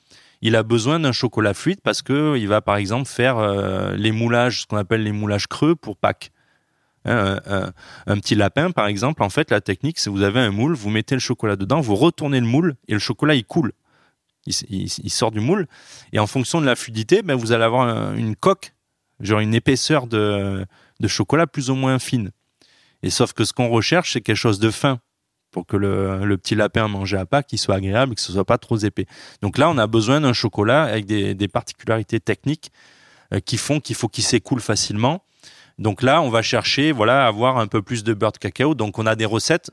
il 0.43 0.57
a 0.57 0.63
besoin 0.63 1.01
d'un 1.01 1.13
chocolat 1.13 1.53
fluide 1.55 1.81
parce 1.83 2.03
que 2.03 2.37
il 2.39 2.49
va 2.49 2.61
par 2.63 2.77
exemple 2.77 3.09
faire 3.09 3.37
euh, 3.39 3.95
les 3.97 4.13
moulages, 4.13 4.63
ce 4.63 4.67
qu'on 4.67 4.77
appelle 4.77 5.03
les 5.03 5.13
moulages 5.13 5.47
creux 5.49 5.75
pour 5.75 5.97
Pâques. 5.97 6.31
Hein, 7.07 7.41
un, 8.07 8.19
petit 8.19 8.35
lapin, 8.35 8.71
par 8.71 8.87
exemple, 8.87 9.23
en 9.23 9.31
fait, 9.31 9.51
la 9.51 9.61
technique, 9.61 9.99
c'est 9.99 10.11
vous 10.11 10.23
avez 10.23 10.41
un 10.41 10.51
moule, 10.51 10.75
vous 10.75 10.91
mettez 10.91 11.15
le 11.15 11.21
chocolat 11.21 11.57
dedans, 11.57 11.81
vous 11.81 11.97
retournez 11.97 12.41
le 12.41 12.47
moule 12.47 12.77
et 12.89 12.93
le 12.93 12.99
chocolat 12.99 13.35
il 13.35 13.45
coule. 13.45 13.73
Il, 14.47 14.89
sort 15.11 15.31
du 15.31 15.41
moule 15.41 15.67
et 16.13 16.19
en 16.19 16.27
fonction 16.27 16.61
de 16.61 16.67
la 16.67 16.75
fluidité, 16.75 17.23
ben, 17.23 17.35
vous 17.37 17.53
allez 17.53 17.65
avoir 17.65 17.87
un- 17.87 18.17
une 18.17 18.35
coque, 18.35 18.75
genre 19.21 19.41
une 19.41 19.55
épaisseur 19.55 20.07
de, 20.07 20.67
de 20.99 21.09
chocolat 21.09 21.47
plus 21.47 21.71
ou 21.71 21.75
moins 21.75 21.99
fine. 21.99 22.31
Et 23.03 23.11
sauf 23.11 23.33
que 23.33 23.45
ce 23.45 23.53
qu'on 23.53 23.69
recherche, 23.69 24.15
c'est 24.15 24.21
quelque 24.21 24.37
chose 24.37 24.59
de 24.59 24.71
fin 24.71 25.01
pour 25.51 25.67
que 25.67 25.77
le, 25.77 26.25
le 26.25 26.39
petit 26.39 26.55
lapin 26.55 26.89
mangé 26.89 27.17
à 27.17 27.27
Pâques, 27.27 27.53
il 27.53 27.59
soit 27.59 27.75
agréable 27.75 28.13
et 28.13 28.15
que 28.15 28.21
ce 28.21 28.33
soit 28.33 28.45
pas 28.45 28.59
trop 28.59 28.79
épais. 28.79 29.07
Donc 29.43 29.59
là, 29.59 29.69
on 29.69 29.79
a 29.79 29.87
besoin 29.87 30.21
d'un 30.21 30.33
chocolat 30.33 30.85
avec 30.85 31.07
des, 31.07 31.35
des 31.35 31.49
particularités 31.49 32.21
techniques 32.21 32.71
euh, 33.33 33.41
qui 33.41 33.57
font 33.57 33.81
qu'il 33.81 33.97
faut 33.97 34.09
qu'il 34.09 34.25
s'écoule 34.25 34.61
facilement. 34.61 35.25
Donc 35.81 36.03
là, 36.03 36.23
on 36.23 36.29
va 36.31 36.43
chercher, 36.43 36.93
voilà, 36.93 37.25
à 37.25 37.29
avoir 37.29 37.59
un 37.59 37.67
peu 37.67 37.83
plus 37.83 38.05
de 38.05 38.15
beurre 38.15 38.33
de 38.33 38.39
cacao. 38.39 38.75
Donc 38.77 38.99
on 38.99 39.07
a 39.07 39.17
des 39.17 39.25
recettes 39.25 39.71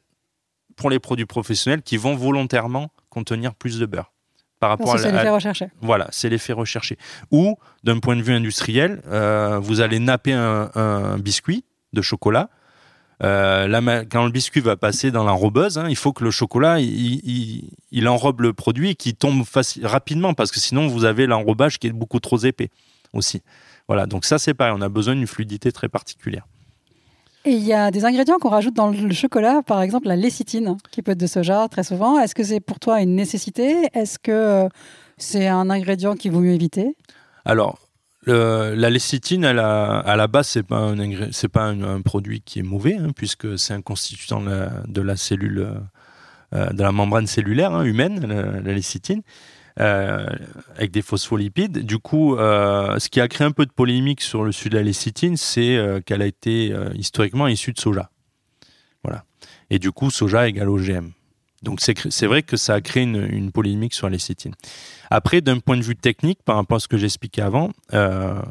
pour 0.75 0.89
les 0.89 0.99
produits 0.99 1.25
professionnels 1.25 1.81
qui 1.83 1.97
vont 1.97 2.15
volontairement 2.15 2.89
contenir 3.09 3.53
plus 3.53 3.77
de 3.79 3.85
beurre. 3.85 4.11
Par 4.59 4.69
rapport 4.71 4.87
Parce 4.87 5.01
à, 5.01 5.03
c'est 5.03 5.11
l'effet 5.11 5.29
recherché. 5.29 5.67
voilà, 5.81 6.07
c'est 6.11 6.29
l'effet 6.29 6.53
recherché. 6.53 6.97
Ou, 7.31 7.57
d'un 7.83 7.99
point 7.99 8.15
de 8.15 8.23
vue 8.23 8.33
industriel, 8.33 9.03
euh, 9.07 9.59
vous 9.59 9.81
allez 9.81 9.99
napper 9.99 10.33
un, 10.33 10.71
un 10.73 11.19
biscuit 11.19 11.63
de 11.93 12.01
chocolat. 12.01 12.49
Euh, 13.23 13.67
la 13.67 14.05
quand 14.05 14.25
le 14.25 14.31
biscuit 14.31 14.61
va 14.61 14.77
passer 14.77 15.09
dans 15.11 15.23
l'enrobeuse, 15.23 15.77
hein, 15.79 15.87
il 15.89 15.95
faut 15.95 16.13
que 16.13 16.23
le 16.23 16.29
chocolat 16.31 16.79
il, 16.79 16.87
il- 17.25 17.71
il 17.91 18.07
enrobe 18.07 18.41
le 18.41 18.53
produit 18.53 18.91
et 18.91 18.95
qu'il 18.95 19.15
tombe 19.15 19.43
rapidement 19.83 20.33
parce 20.35 20.51
que 20.51 20.59
sinon 20.59 20.87
vous 20.87 21.03
avez 21.03 21.25
l'enrobage 21.25 21.79
qui 21.79 21.87
est 21.87 21.91
beaucoup 21.91 22.19
trop 22.19 22.37
épais 22.37 22.69
aussi. 23.13 23.41
Voilà, 23.87 24.05
donc 24.05 24.25
ça 24.25 24.37
c'est 24.37 24.53
pareil, 24.53 24.73
on 24.77 24.81
a 24.81 24.89
besoin 24.89 25.15
d'une 25.15 25.27
fluidité 25.27 25.71
très 25.71 25.87
particulière. 25.89 26.45
Et 27.45 27.51
il 27.51 27.63
y 27.63 27.71
a 27.71 27.91
des 27.91 28.03
ingrédients 28.03 28.37
qu'on 28.39 28.49
rajoute 28.49 28.73
dans 28.73 28.89
le 28.89 29.13
chocolat, 29.13 29.61
par 29.65 29.81
exemple 29.81 30.07
la 30.07 30.17
lécithine, 30.17 30.75
qui 30.91 31.01
peut 31.01 31.11
être 31.11 31.17
de 31.19 31.27
soja 31.27 31.67
très 31.69 31.83
souvent. 31.83 32.19
Est-ce 32.19 32.35
que 32.35 32.43
c'est 32.43 32.59
pour 32.59 32.79
toi 32.79 33.01
une 33.01 33.15
nécessité? 33.15 33.87
Est-ce 33.93 34.19
que 34.19 34.31
euh, 34.31 34.67
c'est 35.17 35.47
un 35.47 35.69
ingrédient 35.69 36.15
qu'il 36.15 36.31
vaut 36.33 36.41
mieux 36.41 36.51
éviter? 36.51 36.97
Alors, 37.45 37.79
le- 38.25 38.73
la 38.75 38.89
lécithine, 38.89 39.45
elle 39.45 39.59
a- 39.59 39.99
à 39.99 40.17
la 40.17 40.27
base, 40.27 40.47
c'est 40.47 40.63
pas 40.63 40.75
un 40.79 40.97
c'est 41.31 41.47
pas 41.47 41.63
un, 41.63 41.81
un 41.83 42.01
produit 42.01 42.41
qui 42.41 42.59
est 42.59 42.63
mauvais, 42.63 42.97
hein, 42.99 43.11
puisque 43.15 43.57
c'est 43.57 43.73
un 43.73 43.81
constituant 43.81 44.41
de 44.41 44.49
la, 44.49 44.69
de 44.85 45.01
la 45.01 45.15
cellule, 45.15 45.69
euh, 46.53 46.69
de 46.71 46.83
la 46.83 46.91
membrane 46.91 47.27
cellulaire 47.27 47.71
hein, 47.73 47.83
humaine, 47.85 48.25
la, 48.27 48.59
la 48.59 48.73
lécithine, 48.73 49.21
avec 49.79 50.91
des 50.91 51.01
phospholipides. 51.01 51.85
Du 51.85 51.99
coup, 51.99 52.35
euh, 52.35 52.97
ce 52.99 53.09
qui 53.09 53.21
a 53.21 53.27
créé 53.27 53.45
un 53.45 53.51
peu 53.51 53.65
de 53.65 53.71
polémique 53.71 54.21
sur 54.21 54.43
le 54.43 54.51
sujet 54.51 54.69
de 54.69 54.77
la 54.77 54.83
lécithine, 54.83 55.37
c'est 55.37 55.77
euh, 55.77 56.01
qu'elle 56.01 56.21
a 56.21 56.25
été 56.25 56.71
euh, 56.71 56.89
historiquement 56.95 57.47
issue 57.47 57.73
de 57.73 57.79
soja. 57.79 58.09
Voilà. 59.03 59.23
Et 59.69 59.79
du 59.79 59.91
coup, 59.91 60.09
soja 60.09 60.47
égale 60.47 60.69
OGM. 60.69 61.11
Donc 61.63 61.81
c'est 61.81 62.27
vrai 62.27 62.43
que 62.43 62.55
ça 62.55 62.75
a 62.75 62.81
créé 62.81 63.03
une, 63.03 63.51
polémique 63.51 63.93
sur 63.93 64.07
la 64.07 64.11
lécithine. 64.11 64.53
Après, 65.09 65.41
d'un 65.41 65.59
point 65.59 65.75
de 65.75 65.81
vue 65.81 65.95
technique, 65.95 66.43
par 66.43 66.55
rapport 66.55 66.77
à 66.77 66.79
ce 66.79 66.87
que 66.87 66.97
j'expliquais 66.97 67.41
avant, 67.41 67.71
euh, 67.93 68.41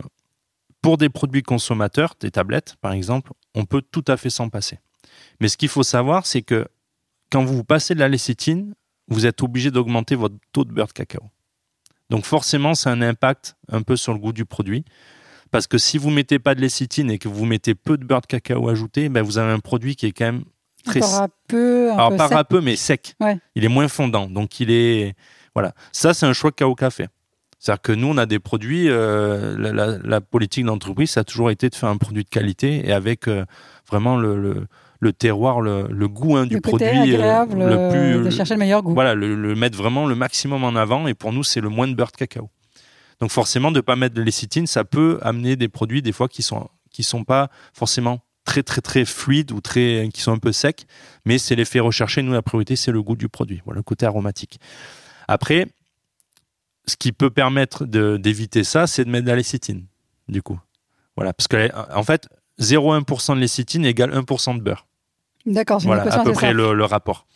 pour 0.83 0.99
des 0.99 1.09
produits 1.09 1.43
consommateurs, 1.43 2.15
des 2.19 2.31
tablettes 2.31 2.75
par 2.81 2.93
exemple, 2.93 3.33
on 3.55 3.65
peut 3.65 3.83
tout 3.83 4.05
à 4.09 4.17
fait 4.17 4.31
s'en 4.31 4.49
passer. 4.49 4.81
Mais 5.41 5.49
ce 5.49 5.57
qu'il 5.57 5.69
faut 5.69 5.85
savoir, 5.85 6.27
c'est 6.27 6.43
que 6.43 6.67
quand 7.31 7.45
vous 7.45 7.63
passez 7.65 7.95
de 7.95 8.01
la 8.01 8.09
lécithine, 8.09 8.75
vous 9.09 9.27
êtes 9.27 9.43
obligé 9.43 9.71
d'augmenter 9.71 10.15
votre 10.15 10.37
taux 10.53 10.65
de 10.65 10.73
beurre 10.73 10.89
de 10.89 10.93
cacao. 10.93 11.23
Donc 12.11 12.25
forcément, 12.25 12.75
ça 12.75 12.91
a 12.91 12.93
un 12.93 13.03
impact 13.03 13.57
un 13.71 13.83
peu 13.83 13.97
sur 13.97 14.13
le 14.13 14.19
goût 14.19 14.33
du 14.33 14.45
produit. 14.45 14.85
Parce 15.51 15.67
que 15.67 15.79
si 15.79 15.97
vous 15.99 16.11
mettez 16.11 16.39
pas 16.39 16.55
de 16.55 16.61
lécithine 16.61 17.11
et 17.11 17.19
que 17.19 17.29
vous 17.29 17.45
mettez 17.45 17.75
peu 17.75 17.97
de 17.97 18.05
beurre 18.05 18.21
de 18.21 18.27
cacao 18.27 18.69
ajouté, 18.69 19.09
ben 19.09 19.23
vous 19.23 19.39
avez 19.39 19.53
un 19.53 19.61
produit 19.61 19.95
qui 19.97 20.07
est 20.07 20.13
quand 20.13 20.25
même 20.27 20.45
très 20.85 21.03
un 21.03 21.29
peu. 21.49 21.91
Un 21.93 21.95
alors 21.95 22.11
peu 22.11 22.17
pas 22.17 22.29
sec. 22.29 22.37
râpeux, 22.37 22.61
mais 22.61 22.77
sec. 22.77 23.15
Ouais. 23.21 23.39
Il 23.55 23.65
est 23.65 23.69
moins 23.69 23.89
fondant. 23.89 24.29
Donc 24.29 24.61
il 24.61 24.71
est. 24.71 25.15
Voilà. 25.55 25.73
Ça, 25.93 26.15
c'est 26.15 26.27
un 26.27 26.33
choix 26.33 26.53
Kao 26.53 26.75
Café. 26.75 27.07
C'est-à-dire 27.59 27.81
que 27.83 27.93
nous, 27.93 28.09
on 28.09 28.19
a 28.19 28.27
des 28.27 28.39
produits. 28.39 28.89
euh, 28.89 29.57
la, 29.59 29.73
la- 29.73 29.99
la 29.99 30.21
politique 30.21 30.65
d'entreprise, 30.65 31.11
ça 31.11 31.21
a 31.21 31.25
toujours 31.25 31.51
été 31.51 31.69
de 31.71 31.75
faire 31.75 31.89
un 31.89 31.97
produit 31.97 32.23
de 32.25 32.29
qualité 32.29 32.87
et 32.87 32.93
avec 32.93 33.29
euh, 33.29 33.45
vraiment 33.89 34.17
le, 34.17 34.37
le, 34.41 34.67
le 35.01 35.13
terroir, 35.13 35.61
le, 35.61 35.87
le 35.91 36.09
goût 36.09 36.37
hein, 36.37 36.47
du 36.47 36.55
le 36.57 36.61
produit. 36.61 36.87
euh, 36.89 37.03
agréable 37.03 37.59
le 37.59 37.65
euh, 37.73 37.91
plus. 38.17 38.25
de 38.25 38.31
chercher 38.31 38.55
le 38.55 38.61
meilleur 38.61 38.83
goût. 38.83 38.95
Voilà, 38.95 39.15
le, 39.15 39.35
le 39.35 39.55
mettre 39.55 39.77
vraiment 39.77 40.07
le 40.07 40.15
maximum 40.15 40.65
en 40.65 40.75
avant. 40.77 41.07
Et 41.07 41.15
pour 41.15 41.33
nous, 41.33 41.45
c'est 41.45 41.61
le 41.61 41.69
moins 41.69 41.89
de 41.89 41.95
beurre 41.95 42.11
de 42.13 42.17
cacao. 42.17 42.51
Donc 43.21 43.31
forcément, 43.31 43.71
de 43.71 43.77
ne 43.77 43.81
pas 43.81 43.97
mettre 43.97 44.15
de 44.15 44.23
lécithine, 44.23 44.67
ça 44.67 44.85
peut 44.85 45.19
amener 45.23 45.57
des 45.57 45.69
produits 45.69 46.03
des 46.03 46.13
fois 46.13 46.29
qui 46.29 46.43
sont 46.43 46.69
qui 46.91 47.03
sont 47.03 47.25
pas 47.25 47.51
forcément 47.75 48.21
très 48.45 48.63
très 48.63 48.81
très 48.81 49.05
fluides 49.05 49.53
ou 49.53 49.61
très 49.61 50.09
qui 50.13 50.21
sont 50.21 50.33
un 50.33 50.39
peu 50.39 50.53
secs, 50.53 50.87
mais 51.25 51.39
c'est 51.39 51.55
l'effet 51.57 51.81
recherché. 51.81 52.23
Nous, 52.23 52.33
la 52.33 52.43
priorité, 52.43 52.77
c'est 52.77 52.93
le 52.93 53.03
goût 53.03 53.17
du 53.17 53.29
produit, 53.29 53.61
voilà 53.65 53.79
le 53.79 53.83
côté 53.83 54.07
aromatique. 54.07 54.61
Après, 55.29 55.67
ce 56.87 56.97
qui 56.97 57.13
peut 57.13 57.31
permettre 57.31 57.85
d'éviter 57.85 58.65
ça, 58.65 58.87
c'est 58.87 59.05
de 59.05 59.11
mettre 59.11 59.25
de 59.25 59.31
la 59.31 59.37
lécithine, 59.37 59.87
du 60.29 60.43
coup. 60.43 60.61
Voilà, 61.17 61.33
parce 61.33 61.49
que 61.49 61.71
en 61.95 62.03
fait, 62.05 62.29
0,1% 62.61 63.35
de 63.35 63.41
lécithine 63.41 63.85
égale 63.85 64.13
1% 64.13 64.57
de 64.57 64.63
beurre. 64.63 64.86
D'accord, 65.47 65.81
c'est 65.81 65.87
Voilà, 65.87 66.03
à 66.13 66.25
peu 66.25 66.33
près 66.33 66.53
le, 66.53 66.75
le 66.75 66.85
rapport. 66.85 67.27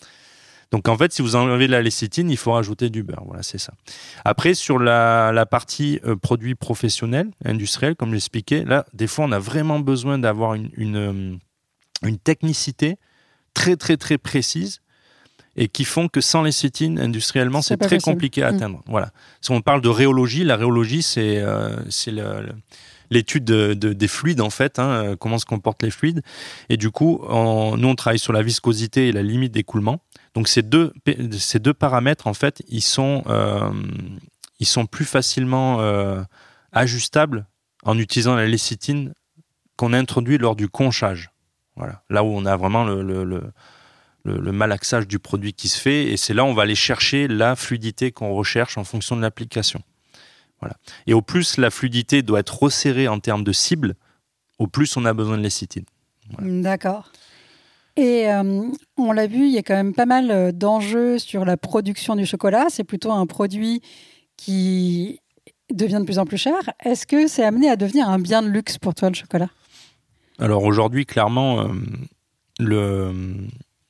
Donc 0.73 0.89
en 0.89 0.97
fait, 0.97 1.13
si 1.13 1.21
vous 1.23 1.35
enlevez 1.35 1.67
la 1.67 1.83
lécithine, 1.83 2.31
il 2.31 2.37
faut 2.37 2.53
rajouter 2.53 2.91
du 2.91 3.03
beurre. 3.03 3.25
Voilà, 3.27 3.43
c'est 3.43 3.59
ça. 3.59 3.73
Après, 4.25 4.55
sur 4.55 4.79
la, 4.79 5.33
la 5.33 5.45
partie 5.47 5.99
euh, 6.05 6.15
produits 6.17 6.55
professionnels, 6.55 7.29
industriels, 7.45 7.97
comme 7.97 8.13
j'expliquais, 8.13 8.65
là, 8.65 8.87
des 8.93 9.09
fois, 9.09 9.25
on 9.25 9.33
a 9.33 9.39
vraiment 9.41 9.81
besoin 9.81 10.19
d'avoir 10.19 10.55
une, 10.55 10.71
une, 10.77 10.97
euh, 10.97 11.37
une 12.07 12.19
technicité 12.19 12.99
très, 13.53 13.77
très, 13.77 13.97
très 13.97 14.17
précise 14.17 14.81
et 15.57 15.67
qui 15.67 15.85
font 15.85 16.07
que 16.07 16.21
sans 16.21 16.43
lécithine, 16.45 17.01
industriellement, 17.01 17.63
C'est 17.63 17.77
très 17.77 17.99
compliqué 17.99 18.45
à 18.45 18.53
Mm. 18.53 18.55
atteindre. 18.55 18.83
Voilà. 18.87 19.11
Si 19.41 19.51
on 19.51 19.61
parle 19.63 19.81
de 19.81 19.89
rhéologie, 19.89 20.45
la 20.45 20.57
rhéologie, 20.57 21.03
c'est 21.03 21.39
euh, 21.39 21.77
le- 22.07 22.53
l'étude 23.11 23.45
de- 23.45 23.75
de- 23.75 23.93
des 23.93 24.09
fluides, 24.09 24.41
en 24.41 24.51
fait, 24.51 24.79
hein, 24.79 24.89
euh, 24.91 25.17
comment 25.17 25.39
se 25.39 25.45
comportent 25.45 25.83
les 25.83 25.91
fluides. 25.91 26.23
Et 26.69 26.77
du 26.77 26.91
coup, 26.91 27.21
nous, 27.29 27.89
on 27.89 27.95
travaille 27.97 28.19
sur 28.19 28.33
la 28.33 28.43
viscosité 28.43 29.09
et 29.09 29.13
la 29.13 29.23
limite 29.23 29.53
d'écoulement. 29.53 30.01
Donc 30.35 30.47
ces 30.47 30.63
deux, 30.63 30.93
ces 31.39 31.59
deux 31.59 31.75
paramètres, 31.75 32.27
en 32.29 32.35
fait, 32.35 32.63
ils 32.69 32.83
sont, 32.83 33.25
euh, 33.27 33.71
ils 34.61 34.67
sont 34.67 34.87
plus 34.87 35.05
facilement 35.05 35.81
euh, 35.81 36.23
ajustables 36.73 37.47
en 37.83 37.99
utilisant 37.99 38.37
la 38.37 38.47
lécithine 38.47 39.13
qu'on 39.77 39.93
introduit 39.93 40.39
lors 40.39 40.55
du 40.55 40.69
conchage. 40.69 41.31
Voilà. 41.75 42.03
Là 42.11 42.23
où 42.23 42.29
on 42.29 42.47
a 42.47 42.57
vraiment 42.57 42.85
le, 42.85 43.03
le, 43.03 43.25
le- 43.25 43.53
le 44.25 44.53
malaxage 44.53 45.09
du 45.09 45.19
produit 45.19 45.55
qui 45.55 45.69
se 45.69 45.81
fait, 45.81 46.05
et 46.13 46.19
c'est 46.19 46.35
là 46.35 46.45
où 46.45 46.49
on 46.49 46.53
va 46.55 46.63
aller 46.65 46.75
chercher 46.75 47.27
la 47.27 47.57
fluidité 47.57 48.13
qu'on 48.13 48.35
recherche 48.35 48.77
en 48.77 48.85
fonction 48.85 49.17
de 49.17 49.23
l'application. 49.23 49.81
Voilà. 50.61 50.77
Et 51.07 51.15
au 51.15 51.23
plus 51.23 51.57
la 51.57 51.71
fluidité 51.71 52.23
doit 52.23 52.41
être 52.41 52.63
resserrée 52.63 53.09
en 53.09 53.19
termes 53.19 53.45
de 53.45 53.53
cible, 53.53 53.95
au 54.59 54.67
plus 54.67 54.97
on 54.97 55.05
a 55.05 55.15
besoin 55.15 55.39
de 55.39 55.43
lécithine. 55.43 55.85
D'accord. 56.39 57.11
Et 57.97 58.31
euh, 58.31 58.69
on 58.97 59.13
l'a 59.13 59.27
vu, 59.27 59.47
il 59.47 59.53
y 59.53 59.59
a 59.59 59.63
quand 59.63 59.75
même 59.75 59.95
pas 59.95 60.07
mal 60.07 60.31
euh, 60.31 60.53
d'enjeux 60.53 61.19
sur 61.19 61.45
la 61.45 61.57
production 61.57 62.15
du 62.15 62.25
chocolat. 62.25 62.67
C'est 62.69 62.85
plutôt 62.85 63.11
un 63.11 63.27
produit 63.27 63.83
qui 64.37 65.21
devient 65.73 65.99
de 66.01 66.05
plus 66.05 66.19
en 66.19 66.25
plus 66.25 66.39
cher. 66.39 66.55
Est-ce 66.85 67.07
que 67.07 67.27
c'est 67.27 67.45
amené 67.45 67.69
à 67.69 67.77
devenir 67.77 68.09
un 68.09 68.19
bien 68.19 68.43
de 68.43 68.49
luxe 68.49 68.79
pour 68.79 68.95
toi, 68.95 69.09
le 69.09 69.15
chocolat? 69.15 69.49
Alors 70.39 70.65
aujourd'hui, 70.65 71.05
clairement, 71.05 71.63
euh, 71.63 71.69
le, 72.59 73.13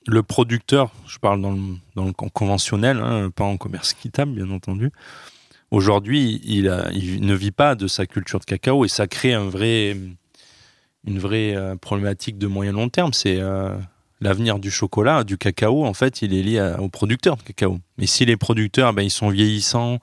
le 0.06 0.22
producteur, 0.22 0.92
je 1.06 1.18
parle 1.18 1.42
dans 1.42 1.52
le, 1.52 1.60
dans 1.94 2.04
le 2.06 2.12
con- 2.12 2.30
conventionnel, 2.30 2.98
hein, 2.98 3.30
pas 3.30 3.44
en 3.44 3.56
commerce 3.56 3.92
équitable, 3.92 4.32
bien 4.32 4.50
entendu, 4.50 4.90
aujourd'hui, 5.70 6.40
il, 6.44 6.64
ne 6.64 7.34
vit 7.34 7.50
pas 7.50 7.74
de 7.74 7.86
sa 7.86 8.06
culture 8.06 8.40
de 8.40 8.44
cacao 8.44 8.84
et 8.84 8.88
ça 8.88 9.06
crée 9.06 9.34
une 9.34 11.18
vraie 11.18 11.54
euh, 11.56 11.76
problématique 11.76 12.38
de 12.38 12.46
moyen 12.46 12.72
long 12.72 12.88
terme. 12.88 13.12
C'est 13.12 13.40
euh, 13.40 13.76
l'avenir 14.20 14.58
du 14.58 14.70
chocolat, 14.70 15.24
du 15.24 15.38
cacao, 15.38 15.84
en 15.84 15.94
fait, 15.94 16.22
il 16.22 16.34
est 16.34 16.42
lié 16.42 16.74
aux 16.78 16.88
producteurs 16.88 17.36
de 17.36 17.42
cacao. 17.42 17.78
Mais 17.98 18.06
si 18.06 18.24
les 18.24 18.36
producteurs, 18.36 18.92
ben, 18.92 19.02
ils 19.02 19.10
sont 19.10 19.28
vieillissants 19.28 19.98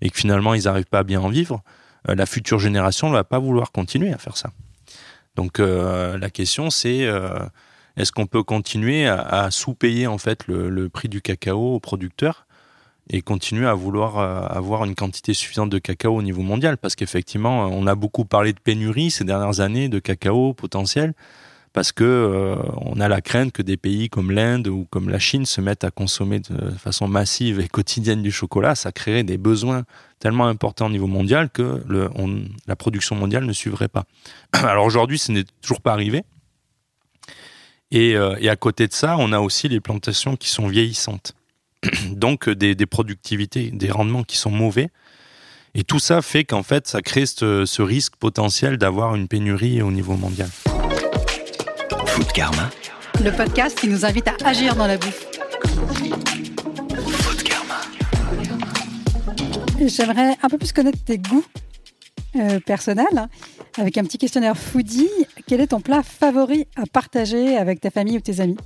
et 0.00 0.10
que 0.10 0.16
finalement, 0.16 0.54
ils 0.54 0.64
n'arrivent 0.64 0.86
pas 0.86 1.00
à 1.00 1.04
bien 1.04 1.20
en 1.20 1.28
vivre, 1.28 1.62
euh, 2.08 2.14
la 2.14 2.26
future 2.26 2.58
génération 2.58 3.08
ne 3.08 3.14
va 3.14 3.24
pas 3.24 3.38
vouloir 3.38 3.72
continuer 3.72 4.12
à 4.12 4.18
faire 4.18 4.36
ça. 4.36 4.50
Donc 5.36 5.58
la 5.58 6.28
question 6.28 6.68
c'est 6.70 7.08
est-ce 7.96 8.12
qu'on 8.12 8.26
peut 8.26 8.42
continuer 8.42 9.06
à, 9.06 9.20
à 9.20 9.50
sous-payer 9.50 10.06
en 10.06 10.18
fait 10.18 10.46
le, 10.48 10.68
le 10.68 10.88
prix 10.90 11.08
du 11.08 11.22
cacao 11.22 11.76
aux 11.76 11.80
producteurs 11.80 12.46
et 13.10 13.22
continuer 13.22 13.66
à 13.66 13.74
vouloir 13.74 14.18
euh, 14.18 14.46
avoir 14.48 14.84
une 14.84 14.94
quantité 14.94 15.34
suffisante 15.34 15.68
de 15.68 15.78
cacao 15.78 16.16
au 16.16 16.22
niveau 16.22 16.42
mondial 16.42 16.78
parce 16.78 16.94
qu'effectivement 16.94 17.66
on 17.66 17.86
a 17.86 17.94
beaucoup 17.94 18.24
parlé 18.24 18.52
de 18.52 18.60
pénurie 18.60 19.10
ces 19.10 19.24
dernières 19.24 19.60
années 19.60 19.88
de 19.88 19.98
cacao 19.98 20.54
potentiel 20.54 21.12
parce 21.72 21.92
que 21.92 22.04
euh, 22.04 22.56
on 22.78 23.00
a 23.00 23.08
la 23.08 23.20
crainte 23.20 23.52
que 23.52 23.62
des 23.62 23.76
pays 23.76 24.08
comme 24.08 24.30
l'Inde 24.30 24.68
ou 24.68 24.86
comme 24.90 25.08
la 25.08 25.18
Chine 25.18 25.46
se 25.46 25.60
mettent 25.60 25.84
à 25.84 25.90
consommer 25.90 26.40
de 26.40 26.70
façon 26.70 27.06
massive 27.06 27.60
et 27.60 27.68
quotidienne 27.68 28.22
du 28.22 28.32
chocolat, 28.32 28.74
ça 28.74 28.90
créerait 28.90 29.22
des 29.22 29.38
besoins 29.38 29.84
tellement 30.18 30.46
importants 30.48 30.86
au 30.86 30.90
niveau 30.90 31.06
mondial 31.06 31.48
que 31.48 31.84
la 32.66 32.76
production 32.76 33.14
mondiale 33.14 33.44
ne 33.44 33.52
suivrait 33.52 33.88
pas. 33.88 34.04
Alors 34.52 34.84
aujourd'hui, 34.84 35.18
ce 35.18 35.30
n'est 35.30 35.44
toujours 35.62 35.80
pas 35.80 35.92
arrivé. 35.92 36.24
Euh, 37.94 38.36
et 38.38 38.48
à 38.48 38.56
côté 38.56 38.86
de 38.86 38.92
ça, 38.92 39.16
on 39.18 39.32
a 39.32 39.40
aussi 39.40 39.68
les 39.68 39.80
plantations 39.80 40.36
qui 40.36 40.48
sont 40.48 40.68
vieillissantes. 40.68 41.34
Donc 42.10 42.48
euh, 42.48 42.54
des, 42.54 42.74
des 42.74 42.86
productivités, 42.86 43.70
des 43.70 43.90
rendements 43.90 44.22
qui 44.22 44.36
sont 44.36 44.50
mauvais. 44.50 44.88
Et 45.74 45.84
tout 45.84 45.98
ça 46.00 46.20
fait 46.20 46.44
qu'en 46.44 46.62
fait, 46.64 46.86
ça 46.88 47.00
crée 47.00 47.26
ce, 47.26 47.64
ce 47.64 47.80
risque 47.82 48.16
potentiel 48.16 48.76
d'avoir 48.76 49.14
une 49.14 49.28
pénurie 49.28 49.82
au 49.82 49.90
niveau 49.92 50.14
mondial. 50.16 50.48
Food 52.06 52.32
Karma. 52.32 52.70
Le 53.22 53.30
podcast 53.30 53.78
qui 53.78 53.86
nous 53.88 54.04
invite 54.04 54.26
à 54.28 54.34
agir 54.44 54.74
dans 54.74 54.86
la 54.88 54.96
bouffe. 54.98 55.26
Food 57.06 57.42
Karma. 57.44 57.80
J'aimerais 59.86 60.36
un 60.42 60.48
peu 60.48 60.58
plus 60.58 60.72
connaître 60.72 60.98
tes 61.04 61.18
goûts 61.18 61.44
euh, 62.36 62.58
personnels. 62.60 63.06
hein, 63.16 63.28
Avec 63.78 63.96
un 63.96 64.02
petit 64.04 64.18
questionnaire 64.18 64.56
foodie, 64.56 65.08
quel 65.46 65.60
est 65.60 65.68
ton 65.68 65.80
plat 65.80 66.02
favori 66.02 66.66
à 66.76 66.82
partager 66.92 67.56
avec 67.56 67.80
ta 67.80 67.90
famille 67.90 68.16
ou 68.16 68.20
tes 68.20 68.40
amis? 68.40 68.56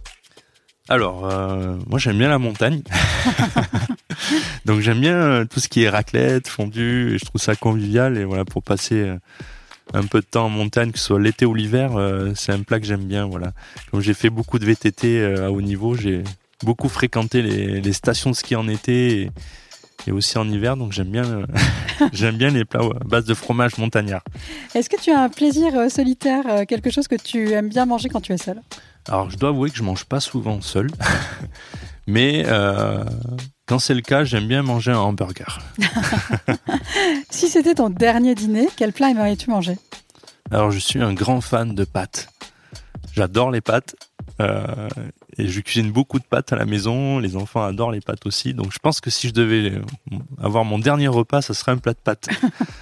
Alors, 0.89 1.27
euh, 1.27 1.77
moi 1.89 1.99
j'aime 1.99 2.19
bien 2.19 2.29
la 2.29 2.39
montagne. 2.39 2.83
Donc 4.67 4.81
j'aime 4.81 5.01
bien 5.01 5.17
euh, 5.17 5.45
tout 5.45 5.61
ce 5.61 5.69
qui 5.69 5.83
est 5.83 5.89
raclette, 5.89 6.49
fondue, 6.49 7.15
et 7.15 7.19
je 7.19 7.25
trouve 7.25 7.41
ça 7.41 7.57
convivial. 7.57 8.19
Et 8.19 8.25
voilà, 8.25 8.45
pour 8.45 8.63
passer 8.63 8.97
euh, 8.97 9.17
un 9.95 10.05
peu 10.05 10.21
de 10.21 10.27
temps 10.27 10.47
en 10.47 10.51
montagne, 10.51 10.93
que 10.93 10.99
ce 10.99 11.07
soit 11.07 11.21
l'été 11.21 11.47
ou 11.47 11.55
l'hiver, 11.55 11.93
c'est 12.35 12.53
un 12.53 12.63
plat 12.63 12.81
que 12.81 12.87
j'aime 12.87 13.05
bien. 13.05 13.27
Voilà. 13.27 13.53
Comme 13.91 14.01
j'ai 14.01 14.15
fait 14.15 14.31
beaucoup 14.31 14.59
de 14.59 14.67
VTT 14.67 15.25
à 15.25 15.51
haut 15.51 15.63
niveau, 15.63 15.95
j'ai 15.95 16.23
beaucoup 16.63 16.89
fréquenté 16.89 17.43
les, 17.43 17.81
les 17.81 17.93
stations 17.93 18.31
de 18.31 18.37
ski 18.37 18.57
en 18.57 18.69
été 18.69 19.23
et, 19.23 19.31
et 20.07 20.13
aussi 20.13 20.39
en 20.39 20.49
hiver. 20.49 20.77
Donc 20.77 20.93
j'aime 20.93 21.09
bien, 21.09 21.25
euh, 21.25 21.47
j'aime 22.13 22.37
bien 22.37 22.51
les 22.51 22.65
plats 22.65 22.81
à 22.81 23.05
base 23.05 23.25
de 23.25 23.35
fromage 23.35 23.79
montagnard. 23.79 24.23
Est-ce 24.75 24.89
que 24.89 25.01
tu 25.01 25.11
as 25.11 25.21
un 25.21 25.29
plaisir 25.29 25.77
euh, 25.77 25.89
solitaire, 25.89 26.45
euh, 26.49 26.65
quelque 26.65 26.91
chose 26.91 27.09
que 27.09 27.17
tu 27.17 27.53
aimes 27.53 27.69
bien 27.69 27.87
manger 27.87 28.09
quand 28.09 28.21
tu 28.21 28.33
es 28.33 28.39
seul 28.39 28.61
Alors, 29.09 29.31
je 29.31 29.37
dois 29.37 29.51
avouer 29.51 29.71
que 29.71 29.77
je 29.77 29.83
mange 29.83 30.05
pas 30.05 30.21
souvent 30.21 30.61
seul. 30.61 30.89
Mais 32.07 32.45
euh, 32.47 33.05
quand 33.67 33.79
c'est 33.79 33.95
le 33.95 34.03
cas, 34.03 34.25
j'aime 34.25 34.47
bien 34.47 34.63
manger 34.63 34.93
un 34.93 34.99
hamburger. 34.99 35.61
si 37.31 37.49
c'était 37.49 37.75
ton 37.75 37.91
dernier 37.91 38.35
dîner, 38.35 38.69
quel 38.77 38.93
plat 38.93 39.11
aimerais-tu 39.11 39.51
manger? 39.51 39.77
Alors, 40.51 40.71
je 40.71 40.79
suis 40.79 41.01
un 41.01 41.15
grand 41.15 41.41
fan 41.41 41.75
de 41.75 41.85
pâtes. 41.85 42.29
J'adore 43.15 43.51
les 43.51 43.61
pâtes. 43.61 43.97
Euh, 44.41 44.89
et 45.39 45.49
je 45.49 45.61
cuisine 45.61 45.93
beaucoup 45.93 46.19
de 46.19 46.25
pâtes 46.25 46.53
à 46.53 46.57
la 46.57 46.65
maison. 46.65 47.19
Les 47.19 47.37
enfants 47.37 47.63
adorent 47.63 47.93
les 47.93 48.01
pâtes 48.01 48.27
aussi. 48.27 48.55
Donc, 48.55 48.73
je 48.73 48.79
pense 48.79 49.01
que 49.01 49.11
si 49.11 49.29
je 49.29 49.33
devais 49.33 49.81
avoir 50.43 50.65
mon 50.65 50.79
dernier 50.79 51.09
repas, 51.09 51.43
ça 51.43 51.55
serait 51.55 51.73
un 51.73 51.79
plat 51.79 51.93
de 51.93 51.99
pâtes. 51.99 52.29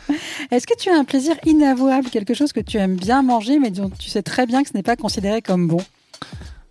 Est-ce 0.51 0.67
que 0.67 0.77
tu 0.77 0.89
as 0.91 0.97
un 0.97 1.05
plaisir 1.05 1.37
inavouable, 1.45 2.11
quelque 2.11 2.35
chose 2.35 2.53
que 2.53 2.61
tu 2.61 2.77
aimes 2.79 2.97
bien 2.97 3.23
manger, 3.23 3.59
mais 3.59 3.71
dont 3.71 3.91
tu 3.91 4.09
sais 4.09 4.23
très 4.23 4.47
bien 4.47 4.63
que 4.63 4.69
ce 4.69 4.75
n'est 4.75 4.83
pas 4.83 4.97
considéré 4.97 5.43
comme 5.43 5.69
bon? 5.69 5.83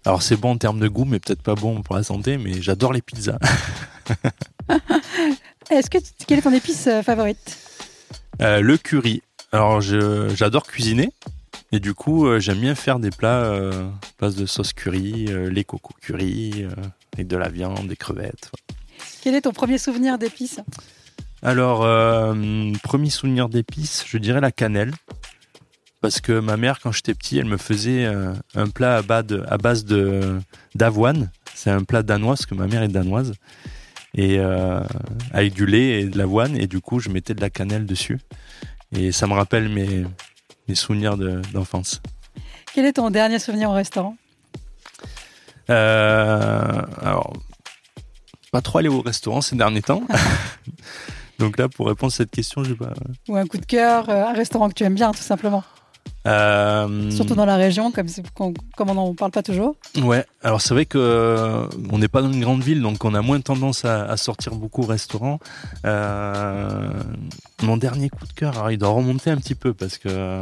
Alors 0.06 0.24
c'est 0.24 0.36
bon 0.36 0.52
en 0.52 0.58
termes 0.58 0.80
de 0.80 0.88
goût, 0.88 1.06
mais 1.06 1.20
peut-être 1.20 1.44
pas 1.44 1.56
bon 1.56 1.82
pour 1.84 1.96
la 1.96 2.04
santé, 2.04 2.38
mais 2.38 2.62
j'adore 2.62 2.92
les 2.92 3.02
pizzas. 3.02 3.38
Est-ce 5.70 5.90
que 5.90 6.00
quelle 6.26 6.40
est 6.40 6.42
ton 6.42 6.54
épice 6.54 6.88
euh, 6.88 7.04
favorite? 7.04 7.58
Euh, 8.42 8.62
Le 8.62 8.78
curry. 8.78 9.22
Alors 9.52 9.82
j'adore 9.82 10.64
cuisiner 10.64 11.10
et 11.74 11.80
du 11.82 11.94
coup 11.94 12.26
euh, 12.26 12.40
j'aime 12.40 12.60
bien 12.60 12.74
faire 12.74 13.00
des 13.00 13.10
plats 13.10 13.44
euh, 13.44 13.90
base 14.20 14.36
de 14.36 14.46
sauce 14.46 14.72
curry, 14.72 15.28
les 15.52 15.64
cocos 15.66 15.94
curry 16.02 16.66
avec 17.14 17.28
de 17.28 17.36
la 17.38 17.50
viande, 17.50 17.88
des 17.88 17.98
crevettes. 17.98 18.50
Quel 19.22 19.36
est 19.36 19.42
ton 19.42 19.52
premier 19.52 19.78
souvenir 19.78 20.18
d'épices? 20.18 20.62
Alors 21.44 21.80
premier 22.82 23.10
souvenir 23.10 23.50
d'épices, 23.50 24.06
je 24.08 24.18
dirais 24.18 24.40
la 24.40 24.52
cannelle 24.52 24.94
parce 26.02 26.20
que 26.20 26.40
ma 26.40 26.58
mère, 26.58 26.80
quand 26.80 26.92
j'étais 26.92 27.14
petit, 27.14 27.38
elle 27.38 27.46
me 27.46 27.58
faisait 27.58 28.06
un 28.56 28.68
plat 28.70 28.98
à 28.98 29.58
base 29.58 29.86
de 29.86 30.40
d'avoine. 30.76 31.32
C'est 31.54 31.70
un 31.70 31.84
plat 31.84 32.02
danois, 32.04 32.34
parce 32.34 32.46
que 32.46 32.56
ma 32.56 32.68
mère 32.68 32.82
est 32.82 32.88
danoise 32.88 33.34
et 34.14 34.40
euh, 34.40 34.82
avec 35.32 35.54
du 35.54 35.66
lait 35.66 36.02
et 36.02 36.06
de 36.06 36.18
l'avoine 36.18 36.56
et 36.58 36.68
du 36.68 36.82
coup 36.82 37.00
je 37.00 37.10
mettais 37.10 37.34
de 37.34 37.42
la 37.42 37.50
cannelle 37.50 37.86
dessus 37.86 38.20
et 38.94 39.12
ça 39.12 39.28
me 39.28 39.34
rappelle 39.34 39.70
mes, 39.70 40.06
mes 40.68 40.76
souvenirs 40.76 41.18
d'enfance. 41.18 42.02
Quel 42.74 42.86
est 42.86 42.94
ton 42.94 43.10
dernier 43.10 43.40
souvenir 43.40 43.70
au 43.70 43.74
restaurant? 43.74 44.18
Euh, 45.70 46.82
Alors, 47.02 47.34
pas 48.52 48.62
trop 48.62 48.80
aller 48.80 48.90
au 48.90 49.02
restaurant 49.02 49.40
ces 49.42 49.56
derniers 49.56 49.82
temps. 49.82 50.04
Donc 51.40 51.58
là, 51.58 51.70
pour 51.70 51.88
répondre 51.88 52.12
à 52.14 52.16
cette 52.16 52.32
question, 52.32 52.64
je 52.64 52.72
sais 52.72 52.76
pas. 52.76 52.94
Ou 53.30 53.36
un 53.38 53.48
coup 53.48 53.58
de 53.58 53.66
cœur, 53.66 54.10
euh, 54.10 54.26
un 54.26 54.34
restaurant 54.34 54.68
que 54.70 54.74
tu 54.74 54.84
aimes 54.84 54.96
bien, 54.96 55.12
tout 55.12 55.24
simplement. 55.24 55.64
Euh, 56.28 57.10
Surtout 57.10 57.34
dans 57.34 57.46
la 57.46 57.56
région, 57.56 57.92
comme, 57.92 58.54
comme 58.78 58.90
on 58.90 58.94
n'en 58.94 59.16
parle 59.16 59.32
pas 59.32 59.42
toujours. 59.42 59.76
Ouais, 60.04 60.26
alors 60.44 60.62
c'est 60.62 60.74
vrai 60.74 60.86
que 60.86 60.98
euh, 61.00 61.66
on 61.92 61.98
n'est 61.98 62.08
pas 62.08 62.22
dans 62.22 62.32
une 62.32 62.42
grande 62.42 62.62
ville, 62.62 62.82
donc 62.82 63.04
on 63.04 63.16
a 63.16 63.22
moins 63.22 63.42
tendance 63.42 63.86
à, 63.86 64.16
sortir 64.18 64.54
beaucoup 64.54 64.84
au 64.84 64.86
restaurant. 64.86 65.40
Euh, 65.86 66.92
mon 67.64 67.78
dernier 67.78 68.10
coup 68.10 68.28
de 68.28 68.34
cœur, 68.34 68.58
alors 68.58 68.72
il 68.72 68.78
doit 68.78 68.90
remonter 68.90 69.32
un 69.32 69.38
petit 69.38 69.56
peu 69.56 69.74
parce 69.74 69.98
que 69.98 70.42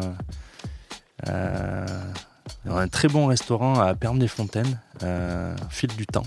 on 1.25 2.75
a 2.75 2.81
un 2.81 2.87
très 2.87 3.07
bon 3.07 3.27
restaurant 3.27 3.79
à 3.79 3.93
Pernes-les-Fontaines, 3.95 4.79
fil 5.69 5.95
du 5.95 6.05
temps. 6.05 6.25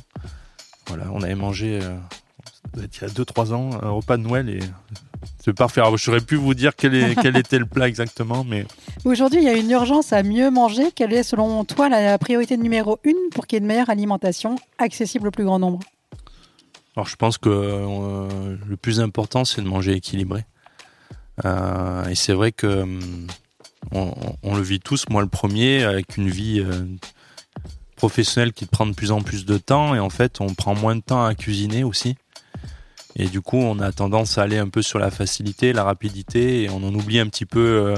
Voilà, 0.86 1.04
on 1.12 1.22
avait 1.22 1.34
mangé 1.34 1.78
il 2.76 2.82
y 2.82 3.04
a 3.04 3.08
2-3 3.08 3.52
ans 3.52 3.70
un 3.82 3.90
repas 3.90 4.16
de 4.16 4.22
Noël 4.22 4.48
et 4.48 4.60
c'est 5.44 5.52
parfait. 5.52 5.80
Alors, 5.80 5.96
je 5.96 6.18
plus 6.20 6.36
vous 6.36 6.54
dire 6.54 6.76
quel, 6.76 6.94
est, 6.94 7.14
quel 7.22 7.36
était 7.36 7.58
le 7.58 7.66
plat 7.66 7.88
exactement, 7.88 8.44
mais. 8.44 8.64
Aujourd'hui, 9.04 9.40
il 9.40 9.44
y 9.44 9.48
a 9.48 9.54
une 9.54 9.70
urgence 9.70 10.12
à 10.12 10.22
mieux 10.22 10.50
manger. 10.50 10.92
Quelle 10.94 11.12
est, 11.12 11.24
selon 11.24 11.64
toi, 11.64 11.88
la 11.88 12.16
priorité 12.16 12.56
numéro 12.56 13.00
une 13.02 13.16
pour 13.32 13.48
qu'il 13.48 13.56
y 13.56 13.58
ait 13.58 13.62
une 13.62 13.66
meilleure 13.66 13.90
alimentation 13.90 14.54
accessible 14.78 15.28
au 15.28 15.30
plus 15.32 15.44
grand 15.44 15.58
nombre? 15.58 15.80
Alors, 16.96 17.08
je 17.08 17.16
pense 17.16 17.38
que 17.38 17.48
euh, 17.48 18.56
le 18.64 18.76
plus 18.76 19.00
important, 19.00 19.44
c'est 19.44 19.62
de 19.62 19.66
manger 19.66 19.94
équilibré. 19.94 20.44
Euh, 21.44 22.06
et 22.06 22.14
c'est 22.14 22.34
vrai 22.34 22.52
que 22.52 22.82
hum, 22.82 23.26
on, 23.90 24.54
le 24.54 24.62
vit 24.62 24.78
tous, 24.78 25.08
moi 25.08 25.22
le 25.22 25.28
premier, 25.28 25.82
avec 25.82 26.18
une 26.18 26.28
vie 26.28 26.60
euh, 26.60 26.84
professionnelle 27.96 28.52
qui 28.52 28.66
prend 28.66 28.86
de 28.86 28.94
plus 28.94 29.10
en 29.10 29.22
plus 29.22 29.44
de 29.44 29.58
temps. 29.58 29.96
Et 29.96 29.98
en 29.98 30.10
fait, 30.10 30.40
on 30.40 30.54
prend 30.54 30.76
moins 30.76 30.94
de 30.94 31.00
temps 31.00 31.24
à 31.24 31.34
cuisiner 31.34 31.82
aussi. 31.82 32.14
Et 33.16 33.26
du 33.26 33.40
coup, 33.40 33.58
on 33.58 33.78
a 33.80 33.92
tendance 33.92 34.38
à 34.38 34.42
aller 34.42 34.58
un 34.58 34.68
peu 34.68 34.82
sur 34.82 34.98
la 34.98 35.10
facilité, 35.10 35.72
la 35.72 35.84
rapidité, 35.84 36.62
et 36.62 36.70
on 36.70 36.76
en 36.76 36.94
oublie 36.94 37.18
un 37.18 37.26
petit 37.26 37.44
peu 37.44 37.94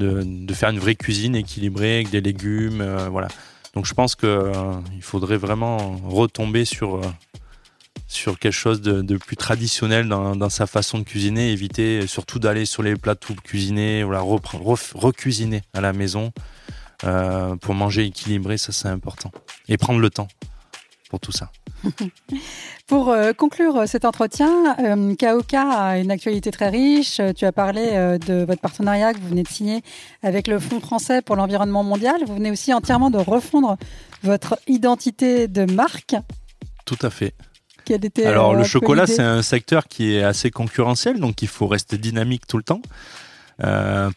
euh, 0.00 0.22
de, 0.24 0.54
faire 0.54 0.70
une 0.70 0.78
vraie 0.78 0.94
cuisine 0.94 1.34
équilibrée 1.34 1.94
avec 1.96 2.10
des 2.10 2.20
légumes, 2.20 2.80
euh, 2.80 3.08
voilà. 3.08 3.28
Donc 3.74 3.86
je 3.86 3.94
pense 3.94 4.14
qu'il 4.14 4.28
euh, 4.28 4.52
faudrait 5.00 5.36
vraiment 5.36 5.96
retomber 6.06 6.64
sur 6.64 7.00
quelque 8.38 8.52
chose 8.52 8.82
de, 8.82 9.16
plus 9.16 9.36
traditionnel 9.36 10.08
dans, 10.08 10.50
sa 10.50 10.66
façon 10.66 10.98
de 10.98 11.04
cuisiner, 11.04 11.50
éviter 11.50 12.06
surtout 12.06 12.38
d'aller 12.38 12.66
sur 12.66 12.82
les 12.84 12.94
plateaux 12.94 13.34
cuisinés, 13.34 14.04
voilà, 14.04 14.20
recuisiner 14.20 15.62
à 15.72 15.80
la 15.80 15.92
maison 15.92 16.32
pour 17.60 17.74
manger 17.74 18.04
équilibré, 18.04 18.58
ça 18.58 18.70
c'est 18.70 18.86
important. 18.86 19.32
Et 19.68 19.76
prendre 19.76 19.98
le 19.98 20.10
temps 20.10 20.28
pour 21.10 21.18
tout 21.18 21.32
ça. 21.32 21.50
Pour 22.86 23.10
euh, 23.10 23.32
conclure 23.32 23.76
euh, 23.76 23.86
cet 23.86 24.04
entretien, 24.04 24.76
euh, 24.78 25.14
Kaoka 25.14 25.62
a 25.62 25.98
une 25.98 26.10
actualité 26.10 26.50
très 26.50 26.68
riche. 26.68 27.20
Tu 27.36 27.44
as 27.44 27.52
parlé 27.52 28.18
de 28.26 28.44
votre 28.44 28.60
partenariat 28.60 29.12
que 29.12 29.18
vous 29.18 29.28
venez 29.28 29.42
de 29.42 29.48
signer 29.48 29.82
avec 30.22 30.48
le 30.48 30.58
Fonds 30.58 30.80
français 30.80 31.22
pour 31.22 31.36
l'environnement 31.36 31.82
mondial. 31.82 32.16
Vous 32.26 32.34
venez 32.34 32.50
aussi 32.50 32.72
entièrement 32.72 33.10
de 33.10 33.18
refondre 33.18 33.76
votre 34.22 34.58
identité 34.66 35.48
de 35.48 35.64
marque. 35.64 36.16
Tout 36.84 36.98
à 37.02 37.10
fait. 37.10 37.34
Alors 38.24 38.54
le 38.54 38.64
chocolat, 38.64 39.06
c'est 39.06 39.22
un 39.22 39.42
secteur 39.42 39.88
qui 39.88 40.14
est 40.14 40.22
assez 40.22 40.50
concurrentiel, 40.50 41.20
donc 41.20 41.42
il 41.42 41.48
faut 41.48 41.66
rester 41.66 41.98
dynamique 41.98 42.46
tout 42.46 42.56
le 42.56 42.62
temps. 42.62 42.80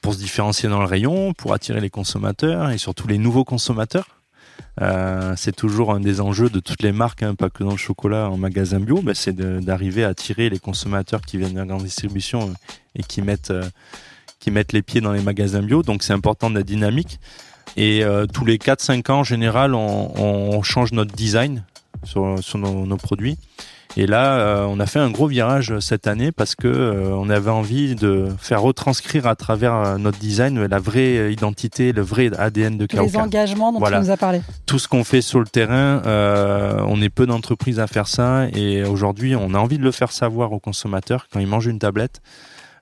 pour 0.02 0.14
se 0.14 0.20
différencier 0.20 0.70
dans 0.70 0.80
le 0.80 0.86
rayon, 0.86 1.34
pour 1.34 1.54
attirer 1.54 1.82
les 1.82 1.90
consommateurs 1.90 2.70
et 2.70 2.78
surtout 2.78 3.08
les 3.08 3.18
nouveaux 3.18 3.46
consommateurs. 3.46 4.17
Euh, 4.82 5.34
c'est 5.36 5.56
toujours 5.56 5.94
un 5.94 6.00
des 6.00 6.22
enjeux 6.22 6.50
de 6.50 6.60
toutes 6.60 6.84
les 6.84 6.92
marques, 6.92 7.24
hein, 7.24 7.36
pas 7.36 7.50
que 7.50 7.64
dans 7.64 7.72
le 7.72 7.78
chocolat 7.78 8.30
en 8.30 8.38
magasin 8.38 8.80
bio, 8.80 9.02
c'est 9.14 9.36
d'arriver 9.36 10.04
à 10.04 10.10
attirer 10.10 10.50
les 10.50 10.60
consommateurs 10.60 11.22
qui 11.22 11.38
viennent 11.38 11.54
de 11.54 11.60
la 11.60 11.66
grande 11.66 11.84
distribution 11.84 12.50
euh, 12.50 12.54
et 12.96 13.04
qui 13.04 13.22
mettent, 13.22 13.52
euh, 13.52 13.64
qui 14.40 14.52
mettent 14.52 14.74
les 14.74 14.84
pieds 14.84 15.02
dans 15.02 15.14
les 15.14 15.22
magasins 15.22 15.64
bio. 15.64 15.82
Donc 15.82 16.04
c'est 16.04 16.14
important 16.14 16.50
de 16.50 16.56
la 16.56 16.64
dynamique. 16.64 17.20
Et 17.76 18.02
tous 18.34 18.44
les 18.44 18.58
4-5 18.58 19.12
ans, 19.12 19.20
en 19.20 19.24
général, 19.24 19.76
on, 19.76 20.64
change 20.64 20.94
notre 20.94 21.14
design 21.14 21.64
sur, 22.04 22.58
nos 22.58 22.98
produits. 22.98 23.38
Et 24.00 24.06
là, 24.06 24.38
euh, 24.38 24.66
on 24.70 24.80
a 24.80 24.86
fait 24.86 25.00
un 25.00 25.10
gros 25.10 25.26
virage 25.26 25.80
cette 25.80 26.06
année 26.06 26.32
parce 26.32 26.54
que 26.54 26.68
euh, 26.68 27.10
on 27.16 27.32
avait 27.32 27.50
envie 27.50 27.96
de 27.96 28.28
faire 28.38 28.62
retranscrire 28.62 29.26
à 29.26 29.36
travers 29.36 29.74
euh, 29.74 29.98
notre 29.98 30.20
design 30.20 30.64
la 30.66 30.78
vraie 30.78 31.34
identité, 31.34 31.94
le 31.94 32.04
vrai 32.04 32.30
ADN 32.38 32.78
de 32.78 32.86
Kauka. 32.86 33.02
Les 33.02 33.18
engagements 33.18 33.74
dont 33.74 33.82
tu 33.82 33.92
nous 33.92 34.12
as 34.12 34.18
parlé. 34.18 34.42
Tout 34.68 34.78
ce 34.78 34.88
qu'on 34.88 35.04
fait 35.04 35.22
sur 35.22 35.40
le 35.40 35.48
terrain, 35.48 36.04
on 36.88 37.02
est 37.02 37.10
peu 37.10 37.26
d'entreprises 37.26 37.80
à 37.80 37.88
faire 37.88 38.08
ça 38.08 38.48
et 38.54 38.84
aujourd'hui, 38.84 39.36
on 39.36 39.56
a 39.56 39.58
envie 39.58 39.80
de 39.80 39.84
le 39.84 39.92
faire 39.92 40.12
savoir 40.12 40.52
aux 40.54 40.60
consommateurs 40.60 41.28
quand 41.34 41.40
ils 41.40 41.48
mangent 41.48 41.66
une 41.66 41.80
tablette. 41.80 42.22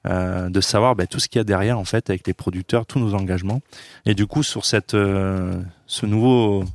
de 0.06 0.62
savoir 0.62 0.96
ben, 0.98 1.08
tout 1.08 1.20
ce 1.20 1.30
qu'il 1.30 1.40
y 1.40 1.42
a 1.42 1.46
derrière 1.46 1.80
en 1.80 1.86
fait 1.86 2.10
avec 2.10 2.28
les 2.28 2.34
producteurs, 2.34 2.86
tous 2.86 3.00
nos 3.00 3.14
engagements. 3.14 3.62
Et 4.06 4.16
du 4.16 4.28
coup, 4.28 4.44
sur 4.44 4.66
cette, 4.66 4.92
ce 4.92 6.06
nouveau 6.06 6.66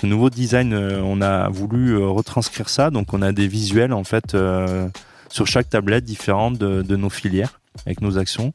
ce 0.00 0.06
nouveau 0.06 0.30
design, 0.30 0.74
euh, 0.74 1.00
on 1.02 1.20
a 1.20 1.48
voulu 1.48 1.96
euh, 1.96 2.06
retranscrire 2.06 2.68
ça. 2.68 2.90
Donc, 2.90 3.14
on 3.14 3.22
a 3.22 3.32
des 3.32 3.48
visuels 3.48 3.92
en 3.92 4.04
fait 4.04 4.34
euh, 4.34 4.88
sur 5.28 5.46
chaque 5.46 5.68
tablette 5.68 6.04
différente 6.04 6.56
de, 6.56 6.96
nos 6.96 7.10
filières 7.10 7.60
avec 7.84 8.00
nos 8.00 8.16
actions. 8.16 8.52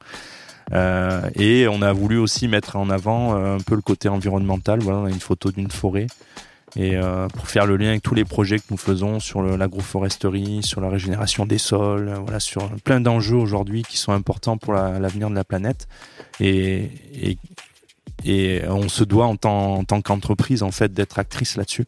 et 0.72 1.68
on 1.70 1.82
a 1.82 1.92
voulu 1.92 2.18
aussi 2.18 2.48
mettre 2.48 2.78
en 2.78 2.90
avant 2.90 3.36
un 3.36 3.58
peu 3.60 3.76
le 3.76 3.82
côté 3.82 4.08
environnemental. 4.08 4.80
Voilà, 4.80 5.00
on 5.00 5.06
a 5.06 5.10
une 5.10 5.20
photo 5.20 5.52
d'une 5.52 5.70
forêt 5.70 6.08
et 6.76 6.98
pour 7.36 7.48
faire 7.48 7.68
le 7.68 7.78
lien 7.78 7.90
avec 7.90 8.02
tous 8.02 8.16
les 8.16 8.26
projets 8.26 8.58
que 8.58 8.66
nous 8.72 8.78
faisons 8.78 9.20
sur 9.20 9.44
l'agroforesterie, 9.44 10.64
sur 10.64 10.82
la 10.82 10.90
régénération 10.90 11.46
des 11.46 11.60
sols, 11.60 12.12
voilà, 12.24 12.40
sur 12.40 12.72
plein 12.84 13.00
d'enjeux 13.00 13.38
aujourd'hui 13.38 13.84
qui 13.84 13.98
sont 13.98 14.14
importants 14.14 14.58
pour 14.58 14.74
l'avenir 14.74 15.30
de 15.30 15.36
la 15.36 15.44
planète. 15.44 15.88
Et, 16.40 16.90
et 18.26 18.62
on 18.68 18.90
se 18.90 19.04
doit 19.04 19.26
en 19.26 19.36
tant, 19.36 19.84
qu'entreprise 20.02 20.64
en 20.64 20.72
fait 20.72 20.94
d'être 20.94 21.20
actrice 21.20 21.56
là-dessus. 21.56 21.86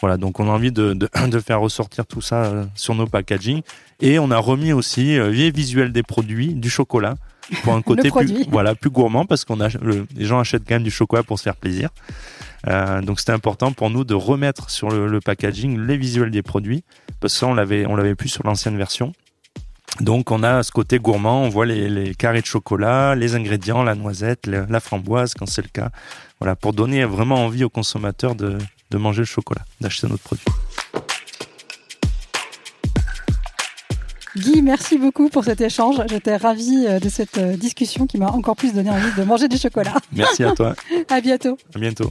Voilà, 0.00 0.16
donc 0.16 0.40
on 0.40 0.48
a 0.48 0.50
envie 0.50 0.72
de, 0.72 0.94
de, 0.94 1.40
faire 1.40 1.60
ressortir 1.60 2.06
tout 2.06 2.20
ça 2.20 2.44
euh, 2.44 2.64
sur 2.74 2.94
nos 2.96 3.06
packaging 3.06 3.62
et 4.00 4.18
on 4.18 4.32
a 4.32 4.38
remis 4.38 4.72
aussi 4.72 5.16
euh, 5.16 5.30
les 5.30 5.52
visuels 5.52 5.92
des 5.92 6.02
produits, 6.02 6.54
du 6.54 6.68
chocolat 6.68 7.14
pour 7.62 7.74
un 7.74 7.82
côté 7.82 8.10
plus 8.10 8.44
voilà 8.50 8.74
plus 8.74 8.90
gourmand 8.90 9.26
parce 9.26 9.44
qu'on 9.44 9.60
a 9.60 9.68
les 9.68 10.24
gens 10.24 10.40
achètent 10.40 10.64
quand 10.66 10.74
même 10.74 10.82
du 10.82 10.90
chocolat 10.90 11.22
pour 11.22 11.38
se 11.38 11.44
faire 11.44 11.54
plaisir. 11.54 11.90
Euh, 12.66 13.00
donc 13.00 13.20
c'était 13.20 13.32
important 13.32 13.72
pour 13.72 13.90
nous 13.90 14.02
de 14.02 14.14
remettre 14.14 14.70
sur 14.70 14.88
le, 14.88 15.06
le, 15.06 15.20
packaging 15.20 15.80
les 15.86 15.96
visuels 15.96 16.30
des 16.30 16.42
produits 16.42 16.82
parce 17.20 17.34
que 17.34 17.40
ça 17.40 17.46
on 17.46 17.54
l'avait 17.54 17.86
on 17.86 17.94
l'avait 17.94 18.16
plus 18.16 18.28
sur 18.28 18.44
l'ancienne 18.44 18.76
version 18.76 19.12
donc 20.00 20.30
on 20.30 20.42
a 20.42 20.62
ce 20.62 20.72
côté 20.72 20.98
gourmand, 20.98 21.42
on 21.42 21.48
voit 21.48 21.66
les, 21.66 22.14
carrés 22.14 22.40
de 22.40 22.46
chocolat, 22.46 23.14
les 23.14 23.34
ingrédients, 23.34 23.82
la 23.82 23.94
noisette, 23.94 24.46
la, 24.46 24.80
framboise 24.80 25.34
quand 25.34 25.46
c'est 25.46 25.62
le 25.62 25.68
cas. 25.68 25.90
Voilà, 26.40 26.56
pour 26.56 26.72
donner 26.72 27.04
vraiment 27.04 27.44
envie 27.44 27.64
aux 27.64 27.70
consommateurs 27.70 28.34
de, 28.34 28.58
de 28.90 28.98
manger 28.98 29.20
le 29.20 29.26
chocolat, 29.26 29.62
d'acheter 29.80 30.08
notre 30.08 30.22
produit. 30.22 30.44
Guy, 34.36 34.62
merci 34.62 34.96
beaucoup 34.96 35.28
pour 35.28 35.44
cet 35.44 35.60
échange. 35.60 35.96
J'étais 36.08 36.36
ravie 36.36 36.86
euh, 36.88 36.98
de 36.98 37.10
cette 37.10 37.36
euh, 37.36 37.56
discussion 37.56 38.06
qui 38.06 38.16
m'a 38.16 38.30
encore 38.30 38.56
plus 38.56 38.72
donné 38.72 38.88
envie 38.88 39.12
de 39.14 39.24
manger 39.24 39.46
du 39.46 39.58
chocolat. 39.58 39.94
Merci 40.10 40.42
à 40.42 40.52
toi. 40.52 40.74
à 41.10 41.20
bientôt. 41.20 41.58
À 41.74 41.78
bientôt. 41.78 42.10